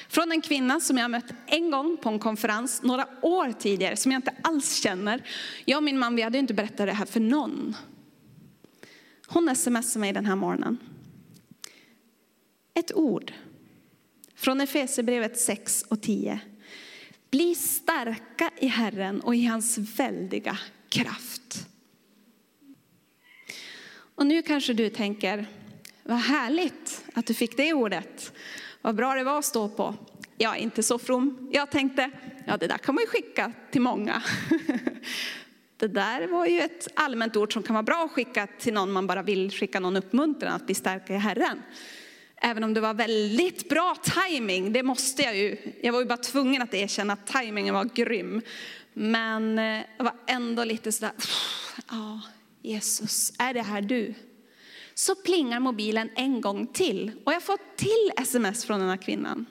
Från 0.10 0.32
en 0.32 0.42
kvinna 0.42 0.80
som 0.80 0.98
jag 0.98 1.12
mött 1.12 1.34
en 1.48 1.72
gång 1.72 1.98
på 1.98 2.10
en 2.10 2.20
konferens 2.20 2.84
några 2.84 3.08
år 3.22 3.52
tidigare, 3.52 3.96
som 3.96 4.12
jag 4.12 4.20
inte 4.20 4.36
alls 4.44 4.76
känner. 4.76 5.28
Jag 5.66 5.78
och 5.78 5.84
min 5.84 6.00
man 6.00 6.16
vi 6.16 6.22
hade 6.22 6.38
inte 6.38 6.54
berättat 6.54 6.88
det 6.88 6.94
här 6.94 7.06
för 7.06 7.20
någon. 7.20 7.76
Hon 9.28 9.56
smsar 9.56 10.00
mig 10.00 10.14
den 10.14 10.26
här 10.26 10.36
morgonen. 10.36 10.78
Ett 12.74 12.94
ord 12.94 13.34
från 14.36 14.62
Efesierbrevet 14.62 15.40
6 15.40 15.86
och 15.88 16.02
10. 16.02 16.40
Bli 17.30 17.56
starka 17.56 18.52
i 18.60 18.68
Herren 18.68 19.22
och 19.22 19.36
i 19.36 19.46
hans 19.46 19.78
väldiga 19.78 20.58
kraft. 20.90 21.68
Och 24.16 24.26
nu 24.26 24.42
kanske 24.42 24.74
du 24.74 24.90
tänker, 24.90 25.48
vad 26.06 26.18
härligt 26.18 27.06
att 27.14 27.26
du 27.26 27.34
fick 27.34 27.58
det 27.58 27.74
ordet. 27.74 28.34
Vad 28.82 28.96
bra 28.96 29.14
det 29.14 29.24
var 29.24 29.40
att 29.40 29.46
stå 29.46 29.70
på. 29.70 29.96
Jag 30.38 30.58
är 30.58 30.60
inte 30.60 30.84
så 30.84 31.00
from. 31.00 31.50
Jag 31.52 31.72
tänkte, 31.72 32.12
ja 32.48 32.58
det 32.58 32.68
där 32.68 32.78
kan 32.78 32.96
man 32.96 33.02
ju 33.02 33.08
skicka 33.08 33.52
till 33.72 33.82
många. 33.82 34.24
Det 35.78 35.88
där 35.88 36.28
var 36.28 36.46
ju 36.46 36.60
ett 36.60 36.88
allmänt 36.94 37.36
ord 37.36 37.54
som 37.54 37.64
kan 37.64 37.74
vara 37.74 37.84
bra 37.84 38.06
att 38.06 38.12
skicka 38.12 38.48
till 38.60 38.74
någon 38.74 38.92
man 38.92 39.08
bara 39.08 39.22
vill 39.22 39.52
skicka 39.52 39.80
någon 39.80 39.96
uppmuntran 39.96 40.54
att 40.54 40.66
bli 40.66 40.76
starka 40.76 41.14
i 41.14 41.18
Herren. 41.18 41.62
Även 42.36 42.64
om 42.64 42.74
det 42.74 42.82
var 42.82 42.94
väldigt 42.94 43.70
bra 43.70 43.96
timing, 43.96 44.74
det 44.74 44.84
måste 44.84 45.22
jag 45.22 45.38
ju. 45.38 45.58
Jag 45.82 45.94
var 45.94 46.00
ju 46.00 46.06
bara 46.06 46.18
tvungen 46.18 46.62
att 46.62 46.74
erkänna 46.74 47.14
att 47.14 47.28
timingen 47.28 47.74
var 47.74 47.86
grym. 47.86 48.42
Men 48.94 49.60
eh, 49.60 49.82
jag 49.98 50.04
var 50.04 50.14
ändå 50.28 50.64
lite 50.64 50.92
sådär, 50.92 51.14
ja 51.90 52.22
Jesus, 52.62 53.34
är 53.40 53.54
det 53.54 53.62
här 53.62 53.82
du? 53.82 54.14
Så 54.98 55.16
plingar 55.16 55.60
mobilen 55.60 56.10
en 56.16 56.42
gång 56.42 56.68
till 56.68 57.12
och 57.24 57.34
jag 57.34 57.44
får 57.44 57.58
till 57.76 58.24
sms 58.24 58.66
från 58.66 58.80
den 58.80 58.90
här 58.90 58.98
kvinnan. 58.98 59.46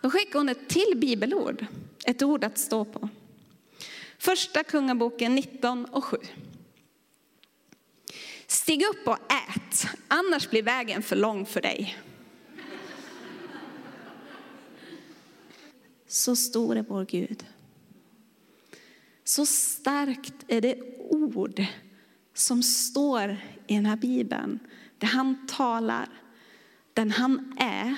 Då 0.00 0.10
skickar 0.10 0.38
hon 0.38 0.48
ett 0.48 0.68
till 0.68 0.92
bibelord, 0.96 1.66
ett 2.04 2.22
ord 2.22 2.44
att 2.44 2.58
stå 2.58 2.84
på. 2.84 3.08
Första 4.18 4.64
Kungaboken 4.64 5.34
19 5.34 5.84
och 5.84 6.04
7. 6.04 6.16
Stig 8.46 8.82
upp 8.82 9.08
och 9.08 9.32
ät, 9.32 9.86
annars 10.08 10.50
blir 10.50 10.62
vägen 10.62 11.02
för 11.02 11.16
lång 11.16 11.46
för 11.46 11.60
dig. 11.60 11.98
Så 16.08 16.36
stor 16.36 16.76
är 16.76 16.84
vår 16.88 17.04
Gud. 17.04 17.46
Så 19.24 19.46
starkt 19.46 20.34
är 20.48 20.60
det 20.60 20.98
ord 20.98 21.64
som 22.34 22.62
står 22.62 23.36
i 23.66 23.74
den 23.74 23.86
här 23.86 23.96
bibeln. 23.96 24.58
Det 24.98 25.06
han 25.06 25.46
talar, 25.46 26.08
den 26.92 27.10
han 27.10 27.54
är 27.58 27.96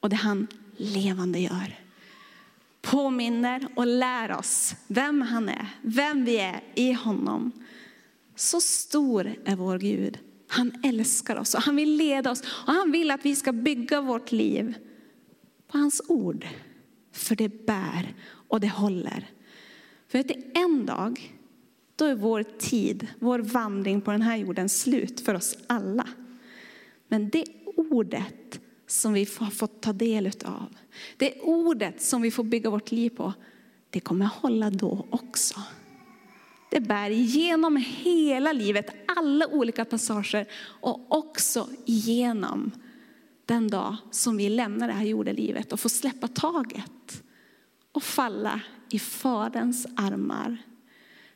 och 0.00 0.08
det 0.08 0.16
han 0.16 0.46
levande 0.76 1.38
gör. 1.38 1.78
Påminner 2.80 3.68
och 3.74 3.86
lär 3.86 4.38
oss 4.38 4.74
vem 4.86 5.22
han 5.22 5.48
är, 5.48 5.66
vem 5.82 6.24
vi 6.24 6.36
är 6.36 6.60
i 6.74 6.92
honom. 6.92 7.52
Så 8.36 8.60
stor 8.60 9.34
är 9.44 9.56
vår 9.56 9.78
Gud. 9.78 10.18
Han 10.48 10.80
älskar 10.84 11.36
oss 11.36 11.54
och 11.54 11.62
han 11.62 11.76
vill 11.76 11.96
leda 11.96 12.30
oss 12.30 12.40
och 12.40 12.72
han 12.72 12.92
vill 12.92 13.10
att 13.10 13.24
vi 13.24 13.36
ska 13.36 13.52
bygga 13.52 14.00
vårt 14.00 14.32
liv 14.32 14.74
på 15.68 15.78
hans 15.78 16.02
ord. 16.08 16.46
För 17.12 17.36
det 17.36 17.66
bär 17.66 18.14
och 18.24 18.60
det 18.60 18.68
håller. 18.68 19.30
För 20.08 20.18
att 20.18 20.30
en 20.54 20.86
dag, 20.86 21.32
då 21.96 22.04
är 22.04 22.14
vår 22.14 22.42
tid, 22.42 23.08
vår 23.18 23.38
vandring 23.38 24.00
på 24.00 24.10
den 24.10 24.22
här 24.22 24.36
jorden 24.36 24.68
slut 24.68 25.20
för 25.20 25.34
oss 25.34 25.56
alla. 25.66 26.08
Men 27.08 27.28
det 27.28 27.44
ordet 27.76 28.60
som 28.86 29.12
vi 29.12 29.28
har 29.38 29.50
fått 29.50 29.82
ta 29.82 29.92
del 29.92 30.26
av, 30.44 30.66
det 31.16 31.40
ordet 31.40 32.02
som 32.02 32.22
vi 32.22 32.30
får 32.30 32.44
bygga 32.44 32.70
vårt 32.70 32.92
liv 32.92 33.10
på, 33.10 33.32
det 33.90 34.00
kommer 34.00 34.26
hålla 34.26 34.70
då 34.70 35.06
också. 35.10 35.60
Det 36.70 36.80
bär 36.80 37.10
genom 37.10 37.76
hela 37.76 38.52
livet, 38.52 38.90
alla 39.16 39.46
olika 39.46 39.84
passager 39.84 40.46
och 40.80 41.06
också 41.08 41.68
igenom 41.84 42.70
den 43.46 43.68
dag 43.68 43.96
som 44.10 44.36
vi 44.36 44.48
lämnar 44.48 44.88
det 44.88 44.94
här 44.94 45.04
jordelivet 45.04 45.72
och 45.72 45.80
får 45.80 45.88
släppa 45.88 46.28
taget 46.28 47.22
och 47.92 48.02
falla 48.02 48.60
i 48.90 48.98
Faderns 48.98 49.86
armar. 49.96 50.58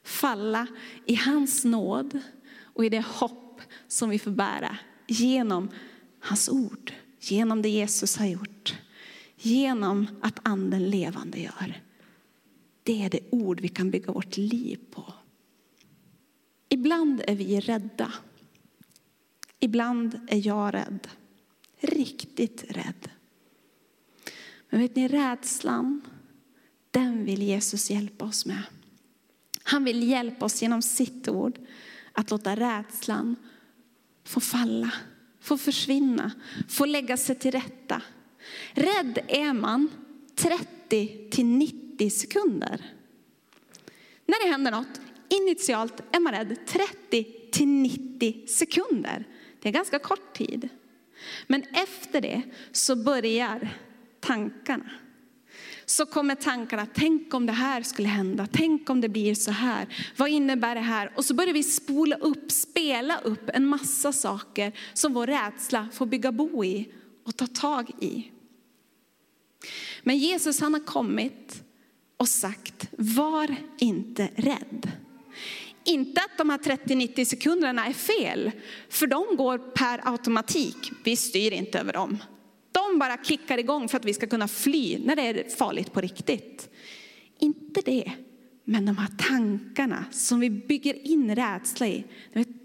Falla 0.07 0.67
i 1.07 1.15
hans 1.15 1.65
nåd 1.65 2.21
och 2.59 2.85
i 2.85 2.89
det 2.89 3.05
hopp 3.07 3.61
som 3.89 4.11
vi 4.11 4.19
får 4.19 4.31
bära 4.31 4.79
genom 5.07 5.71
hans 6.21 6.49
ord, 6.49 6.93
genom 7.21 7.63
det 7.63 7.69
Jesus 7.69 8.17
har 8.17 8.27
gjort, 8.27 8.75
genom 9.37 10.07
att 10.23 10.41
anden 10.43 10.91
levande 10.91 11.41
gör. 11.41 11.83
Det 12.83 13.03
är 13.03 13.11
det 13.11 13.21
ord 13.31 13.61
vi 13.61 13.69
kan 13.69 13.91
bygga 13.91 14.13
vårt 14.13 14.37
liv 14.37 14.79
på. 14.91 15.15
Ibland 16.69 17.23
är 17.27 17.35
vi 17.35 17.61
rädda. 17.61 18.13
Ibland 19.61 20.21
är 20.29 20.47
jag 20.47 20.75
rädd. 20.75 21.09
Riktigt 21.81 22.65
rädd. 22.69 23.11
Men 24.71 24.81
vet 24.81 24.97
ni, 24.97 25.09
rädslan, 25.09 26.01
den 26.91 27.25
vill 27.25 27.43
Jesus 27.43 27.91
hjälpa 27.91 28.25
oss 28.25 28.47
med. 28.47 28.63
Han 29.69 29.85
vill 29.85 30.09
hjälpa 30.09 30.45
oss 30.45 30.63
genom 30.63 30.83
sitt 30.83 31.29
ord 31.29 31.59
att 32.13 32.31
låta 32.31 32.57
rädslan 32.57 33.37
få 34.25 34.41
falla, 34.41 34.93
få 35.41 35.59
försvinna, 35.59 36.33
få 36.69 36.85
lägga 36.85 37.17
sig 37.17 37.37
till 37.37 37.51
rätta. 37.51 38.03
Rädd 38.73 39.19
är 39.29 39.53
man 39.53 39.89
30 40.35 41.31
till 41.31 41.47
90 41.47 42.11
sekunder. 42.11 42.93
När 44.27 44.45
det 44.45 44.51
händer 44.51 44.71
något, 44.71 45.01
initialt 45.29 46.03
är 46.13 46.21
man 46.21 46.33
rädd 46.33 46.57
30 46.67 47.25
till 47.53 47.69
90 47.69 48.47
sekunder. 48.49 49.25
Det 49.63 49.69
är 49.69 49.73
ganska 49.73 49.99
kort 49.99 50.37
tid. 50.37 50.69
Men 51.47 51.63
efter 51.63 52.21
det 52.21 52.43
så 52.73 52.97
börjar 52.97 53.69
tankarna. 54.21 54.91
Så 55.87 56.07
kommer 56.07 56.35
tankarna, 56.35 56.87
tänk 56.95 57.35
om 57.35 57.47
det 57.47 57.53
här 57.53 57.83
skulle 57.83 58.09
hända, 58.09 58.49
tänk 58.53 58.91
om 58.91 59.01
det 59.01 59.09
blir 59.09 59.35
så 59.35 59.51
här, 59.51 59.87
vad 60.17 60.29
innebär 60.29 60.75
det 60.75 60.81
här? 60.81 61.13
Och 61.17 61.25
så 61.25 61.35
börjar 61.35 61.55
vi 61.55 61.63
spola 61.63 62.17
upp, 62.17 62.53
spela 62.53 63.19
upp 63.19 63.51
en 63.55 63.67
massa 63.67 64.13
saker 64.13 64.73
som 64.95 65.13
vår 65.13 65.27
rädsla 65.27 65.89
får 65.93 66.07
bygga 66.07 66.33
bo 66.33 66.65
i 66.65 66.93
och 67.25 67.37
ta 67.37 67.47
tag 67.47 67.91
i. 68.01 68.31
Men 70.03 70.19
Jesus 70.19 70.61
han 70.61 70.75
har 70.75 70.81
kommit 70.81 71.63
och 72.17 72.29
sagt, 72.29 72.89
var 72.99 73.57
inte 73.79 74.29
rädd. 74.37 74.91
Inte 75.85 76.21
att 76.21 76.39
de 76.39 76.51
här 76.51 76.59
30-90 76.59 77.25
sekunderna 77.25 77.87
är 77.87 77.93
fel, 77.93 78.51
för 78.89 79.07
de 79.07 79.37
går 79.37 79.59
per 79.59 80.01
automatik. 80.13 80.93
Vi 81.05 81.17
styr 81.17 81.53
inte 81.53 81.79
över 81.79 81.93
dem. 81.93 82.19
De 82.77 82.99
bara 82.99 83.25
kickar 83.25 83.59
igång 83.59 83.89
för 83.89 83.97
att 83.97 84.05
vi 84.05 84.15
ska 84.15 84.27
kunna 84.27 84.49
fly 84.49 84.99
när 84.99 85.17
det 85.17 85.23
är 85.23 85.57
farligt 85.57 85.93
på 85.93 86.01
riktigt. 86.01 86.71
Inte 87.39 87.81
det, 87.81 88.13
men 88.65 88.87
de 88.87 88.99
här 88.99 89.09
tankarna 89.19 90.05
som 90.13 90.41
vi 90.41 90.51
bygger 90.51 91.07
in 91.07 91.35
rädsla 91.35 91.87
i, 91.87 92.05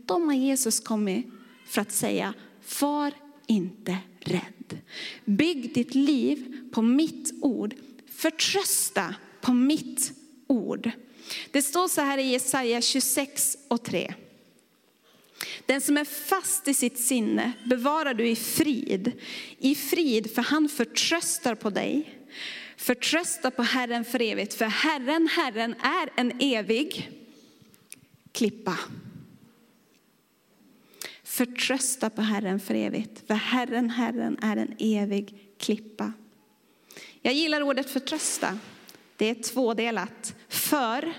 de 0.06 0.28
har 0.28 0.36
Jesus 0.36 0.80
kommit 0.80 1.26
för 1.65 1.82
att 1.82 1.91
säga, 1.91 2.34
var 2.82 3.13
inte 3.47 3.97
rädd. 4.19 4.80
Bygg 5.26 5.74
ditt 5.74 5.95
liv 5.95 6.69
på 6.71 6.82
mitt 6.82 7.34
ord. 7.41 7.76
Förtrösta 8.10 9.15
på 9.41 9.54
mitt 9.54 10.12
ord. 10.47 10.91
Det 11.52 11.62
står 11.62 11.88
så 11.88 12.02
här 12.02 12.17
i 12.17 12.32
Jesaja 12.32 12.82
26 12.82 13.58
och 13.67 13.84
3. 13.84 14.13
Den 15.65 15.82
som 15.82 15.97
är 15.97 16.06
fast 16.06 16.67
i 16.67 16.73
sitt 16.73 16.99
sinne 16.99 17.51
bevarar 17.63 18.13
du 18.13 18.27
i 18.27 18.36
frid. 18.36 19.12
I 19.58 19.75
frid, 19.75 20.36
för 20.36 20.41
han 20.41 20.69
förtröstar 20.69 21.56
på 21.56 21.69
dig. 21.69 22.17
Förtrösta 22.77 23.51
på 23.51 23.63
Herren 23.63 24.06
för 24.06 24.21
evigt, 24.21 24.54
för 24.54 24.65
Herren, 24.65 25.27
Herren 25.27 25.75
är 25.82 26.10
en 26.15 26.32
evig 26.39 27.10
klippa. 28.32 28.77
Förtrösta 31.23 32.10
på 32.10 32.21
Herren 32.21 32.60
för 32.60 32.73
evigt, 32.75 33.27
för 33.27 33.34
Herren, 33.34 33.89
Herren 33.89 34.38
är 34.41 34.58
en 34.58 34.75
evig 34.80 35.36
klippa. 35.58 36.13
Jag 37.21 37.34
gillar 37.34 37.62
ordet 37.62 37.89
förtrösta. 37.89 38.60
Det 39.17 39.25
är 39.25 39.36
tvådelat. 39.36 40.36
För, 40.47 41.13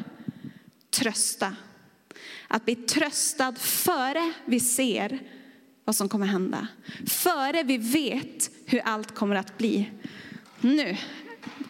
trösta. 0.90 1.56
Att 2.52 2.64
bli 2.64 2.74
tröstad 2.74 3.54
före 3.58 4.32
vi 4.44 4.60
ser 4.60 5.18
vad 5.84 5.96
som 5.96 6.08
kommer 6.08 6.26
hända. 6.26 6.68
Före 7.06 7.62
vi 7.62 7.78
vet 7.78 8.50
hur 8.66 8.80
allt 8.80 9.14
kommer 9.14 9.36
att 9.36 9.58
bli. 9.58 9.90
Nu 10.60 10.96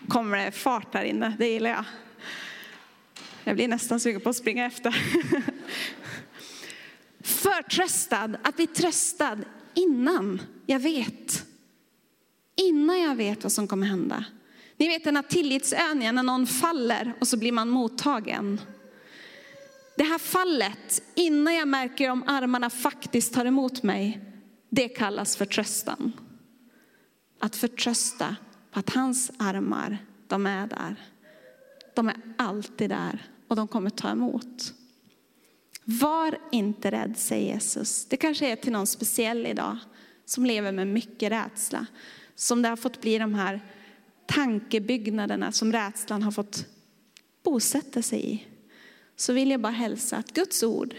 kommer 0.08 0.44
det 0.44 0.52
fart 0.52 0.94
här 0.94 1.04
inne, 1.04 1.36
det 1.38 1.48
gillar 1.48 1.70
jag. 1.70 1.84
Jag 3.44 3.56
blir 3.56 3.68
nästan 3.68 4.00
sugen 4.00 4.20
på 4.20 4.28
att 4.28 4.36
springa 4.36 4.66
efter. 4.66 4.96
Förtröstad, 7.20 8.36
att 8.42 8.56
bli 8.56 8.66
tröstad 8.66 9.38
innan 9.74 10.42
jag 10.66 10.80
vet 10.80 11.46
Innan 12.56 13.00
jag 13.00 13.14
vet 13.14 13.42
vad 13.42 13.52
som 13.52 13.68
kommer 13.68 13.86
hända. 13.86 14.24
Ni 14.76 14.88
vet 14.88 15.04
den 15.04 15.16
här 15.16 15.22
tillitsövningen 15.22 16.14
när 16.14 16.22
någon 16.22 16.46
faller 16.46 17.12
och 17.20 17.28
så 17.28 17.36
blir 17.36 17.52
man 17.52 17.68
mottagen. 17.68 18.60
Det 19.96 20.04
här 20.04 20.18
fallet, 20.18 21.02
innan 21.14 21.54
jag 21.54 21.68
märker 21.68 22.10
om 22.10 22.24
armarna 22.26 22.70
faktiskt 22.70 23.34
tar 23.34 23.44
emot 23.44 23.82
mig, 23.82 24.20
det 24.70 24.88
kallas 24.88 25.36
förtröstan. 25.36 26.12
Att 27.40 27.56
förtrösta 27.56 28.36
på 28.70 28.78
att 28.78 28.90
hans 28.90 29.30
armar, 29.38 29.98
de 30.26 30.46
är 30.46 30.66
där. 30.66 30.96
De 31.94 32.08
är 32.08 32.16
alltid 32.38 32.90
där 32.90 33.30
och 33.48 33.56
de 33.56 33.68
kommer 33.68 33.90
ta 33.90 34.10
emot. 34.10 34.74
Var 35.84 36.38
inte 36.52 36.90
rädd, 36.90 37.14
säger 37.16 37.54
Jesus. 37.54 38.06
Det 38.06 38.16
kanske 38.16 38.52
är 38.52 38.56
till 38.56 38.72
någon 38.72 38.86
speciell 38.86 39.46
idag 39.46 39.78
som 40.24 40.46
lever 40.46 40.72
med 40.72 40.86
mycket 40.86 41.32
rädsla. 41.32 41.86
Som 42.34 42.62
det 42.62 42.68
har 42.68 42.76
fått 42.76 43.00
bli 43.00 43.18
de 43.18 43.34
här 43.34 43.60
tankebyggnaderna 44.26 45.52
som 45.52 45.72
rädslan 45.72 46.22
har 46.22 46.32
fått 46.32 46.66
bosätta 47.42 48.02
sig 48.02 48.34
i. 48.34 48.46
Så 49.16 49.32
vill 49.32 49.50
jag 49.50 49.60
bara 49.60 49.72
hälsa 49.72 50.16
att 50.16 50.32
Guds 50.32 50.62
ord, 50.62 50.94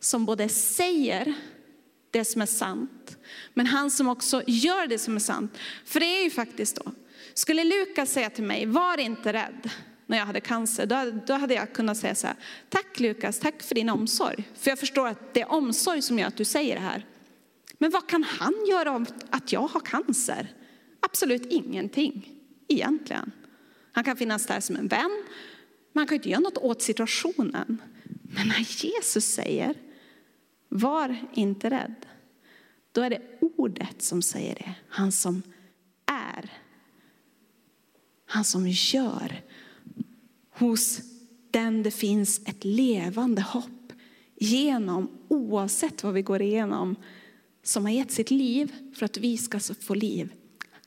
som 0.00 0.26
både 0.26 0.48
säger 0.48 1.34
det 2.10 2.24
som 2.24 2.42
är 2.42 2.46
sant, 2.46 3.18
men 3.54 3.66
han 3.66 3.90
som 3.90 4.08
också 4.08 4.42
gör 4.46 4.86
det 4.86 4.98
som 4.98 5.16
är 5.16 5.20
sant. 5.20 5.58
För 5.84 6.00
det 6.00 6.06
är 6.06 6.24
ju 6.24 6.30
faktiskt 6.30 6.76
då, 6.76 6.92
skulle 7.34 7.64
Lukas 7.64 8.12
säga 8.12 8.30
till 8.30 8.44
mig, 8.44 8.66
var 8.66 9.00
inte 9.00 9.32
rädd 9.32 9.70
när 10.06 10.18
jag 10.18 10.26
hade 10.26 10.40
cancer, 10.40 10.86
då, 10.86 11.20
då 11.26 11.34
hade 11.34 11.54
jag 11.54 11.72
kunnat 11.72 11.96
säga 11.96 12.14
så 12.14 12.26
här, 12.26 12.36
tack 12.68 13.00
Lukas, 13.00 13.38
tack 13.38 13.62
för 13.62 13.74
din 13.74 13.88
omsorg. 13.88 14.44
För 14.54 14.70
jag 14.70 14.78
förstår 14.78 15.08
att 15.08 15.34
det 15.34 15.40
är 15.40 15.52
omsorg 15.52 16.02
som 16.02 16.18
gör 16.18 16.26
att 16.26 16.36
du 16.36 16.44
säger 16.44 16.74
det 16.74 16.80
här. 16.80 17.06
Men 17.78 17.90
vad 17.90 18.08
kan 18.08 18.22
han 18.22 18.54
göra 18.68 18.92
av 18.92 19.06
att 19.30 19.52
jag 19.52 19.60
har 19.60 19.80
cancer? 19.80 20.48
Absolut 21.00 21.46
ingenting 21.46 22.28
egentligen. 22.68 23.32
Han 23.92 24.04
kan 24.04 24.16
finnas 24.16 24.46
där 24.46 24.60
som 24.60 24.76
en 24.76 24.88
vän, 24.88 25.24
man 25.96 26.06
kan 26.06 26.14
inte 26.14 26.30
göra 26.30 26.40
något 26.40 26.58
åt 26.58 26.82
situationen. 26.82 27.82
Men 28.22 28.48
när 28.48 28.84
Jesus 28.84 29.24
säger, 29.24 29.74
var 30.68 31.16
inte 31.34 31.70
rädd, 31.70 32.06
då 32.92 33.00
är 33.00 33.10
det 33.10 33.22
ordet 33.40 34.02
som 34.02 34.22
säger 34.22 34.54
det. 34.54 34.74
Han 34.88 35.12
som 35.12 35.42
är. 36.06 36.52
Han 38.26 38.44
som 38.44 38.68
gör. 38.68 39.42
Hos 40.50 41.00
den 41.50 41.82
det 41.82 41.90
finns 41.90 42.40
ett 42.46 42.64
levande 42.64 43.42
hopp 43.42 43.92
genom, 44.34 45.08
oavsett 45.28 46.02
vad 46.02 46.14
vi 46.14 46.22
går 46.22 46.42
igenom, 46.42 46.96
som 47.62 47.84
har 47.84 47.92
gett 47.92 48.10
sitt 48.10 48.30
liv 48.30 48.74
för 48.94 49.04
att 49.04 49.16
vi 49.16 49.38
ska 49.38 49.60
få 49.60 49.94
liv. 49.94 50.32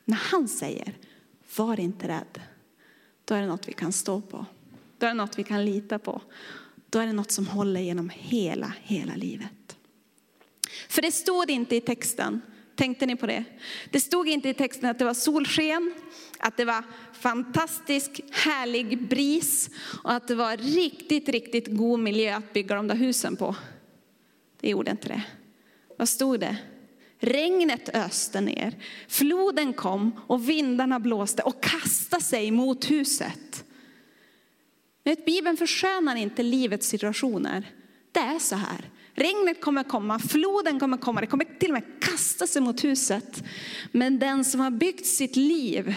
När 0.06 0.18
han 0.18 0.48
säger, 0.48 0.98
var 1.58 1.80
inte 1.80 2.08
rädd, 2.08 2.42
då 3.26 3.36
är 3.36 3.42
det 3.42 3.48
något 3.48 3.68
vi 3.68 3.74
kan 3.74 3.92
stå 3.92 4.22
på. 4.22 4.46
Då 5.00 5.06
är 5.06 5.10
det 5.10 5.18
något 5.18 5.40
vi 5.40 5.44
kan 5.44 5.66
lita 5.66 6.00
på. 6.00 6.22
Då 6.90 7.00
är 7.00 7.08
det 7.08 7.14
något 7.14 7.32
som 7.32 7.48
håller 7.48 7.82
genom 7.82 8.10
hela, 8.14 8.74
hela 8.84 9.16
livet. 9.16 9.78
För 10.90 11.02
det 11.02 11.12
stod 11.12 11.50
inte 11.50 11.76
i 11.76 11.82
texten, 11.82 12.42
tänkte 12.76 13.06
ni 13.06 13.16
på 13.16 13.28
det? 13.28 13.44
Det 13.92 14.00
stod 14.00 14.28
inte 14.28 14.50
i 14.50 14.54
texten 14.54 14.90
att 14.90 15.00
det 15.00 15.06
var 15.06 15.14
solsken, 15.14 15.94
att 16.40 16.58
det 16.58 16.66
var 16.66 16.84
fantastisk 17.14 18.22
härlig 18.32 19.08
bris 19.08 19.70
och 20.04 20.14
att 20.14 20.28
det 20.28 20.36
var 20.36 20.58
riktigt, 20.58 21.30
riktigt 21.30 21.68
god 21.68 22.00
miljö 22.00 22.36
att 22.36 22.54
bygga 22.54 22.76
de 22.76 22.88
där 22.88 22.96
husen 22.96 23.36
på. 23.36 23.56
Det 24.62 24.70
gjorde 24.70 24.92
inte 24.92 25.08
det. 25.08 25.24
Vad 25.98 26.10
stod 26.10 26.40
det? 26.40 26.58
Regnet 27.20 27.90
öste 27.90 28.42
ner, 28.42 28.74
floden 29.08 29.74
kom 29.74 30.22
och 30.28 30.50
vindarna 30.50 31.00
blåste 31.00 31.42
och 31.42 31.64
kastade 31.64 32.24
sig 32.24 32.52
mot 32.52 32.92
huset. 32.92 33.66
Vet, 35.10 35.26
Bibeln 35.26 35.58
förskönar 35.58 36.16
inte 36.16 36.44
livets 36.44 36.88
situationer. 36.88 37.72
Det 38.12 38.20
är 38.20 38.40
så 38.40 38.56
här. 38.56 38.90
Regnet 39.14 39.62
kommer 39.62 39.84
komma, 39.84 40.20
floden 40.20 40.80
kommer 40.80 40.98
komma, 40.98 41.22
det 41.22 41.28
kommer 41.28 41.46
till 41.60 41.70
och 41.70 41.74
med 41.74 42.02
kasta 42.02 42.48
sig 42.48 42.62
mot 42.62 42.84
huset. 42.84 43.44
Men 43.92 44.20
den 44.20 44.46
som 44.46 44.60
har 44.60 44.72
byggt 44.72 45.06
sitt 45.06 45.36
liv 45.36 45.96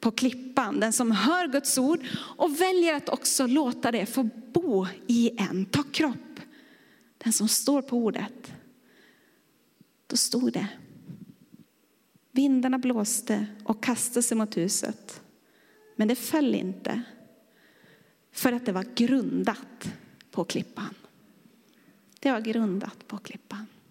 på 0.00 0.10
klippan, 0.10 0.80
den 0.80 0.92
som 0.92 1.10
hör 1.10 1.48
Guds 1.48 1.78
ord 1.78 2.00
och 2.36 2.60
väljer 2.60 2.94
att 2.94 3.08
också 3.08 3.46
låta 3.46 3.92
det 3.92 4.06
få 4.06 4.28
bo 4.52 4.86
i 5.06 5.30
en, 5.38 5.64
ta 5.64 5.82
kropp. 5.82 6.40
Den 7.18 7.32
som 7.32 7.48
står 7.48 7.82
på 7.82 7.96
ordet. 7.96 8.52
Då 10.06 10.16
stod 10.16 10.52
det. 10.52 10.66
Vindarna 12.32 12.78
blåste 12.78 13.46
och 13.64 13.82
kastade 13.82 14.22
sig 14.22 14.36
mot 14.36 14.56
huset. 14.56 15.20
Men 15.96 16.08
det 16.08 16.16
föll 16.16 16.54
inte. 16.54 17.02
För 18.32 18.52
att 18.52 18.66
det 18.66 18.72
var 18.72 18.86
grundat 18.94 19.92
på 20.30 20.44
klippan. 20.44 20.94
Det 22.20 22.32
var 22.32 22.40
grundat 22.40 23.08
på 23.08 23.18
klippan. 23.18 23.66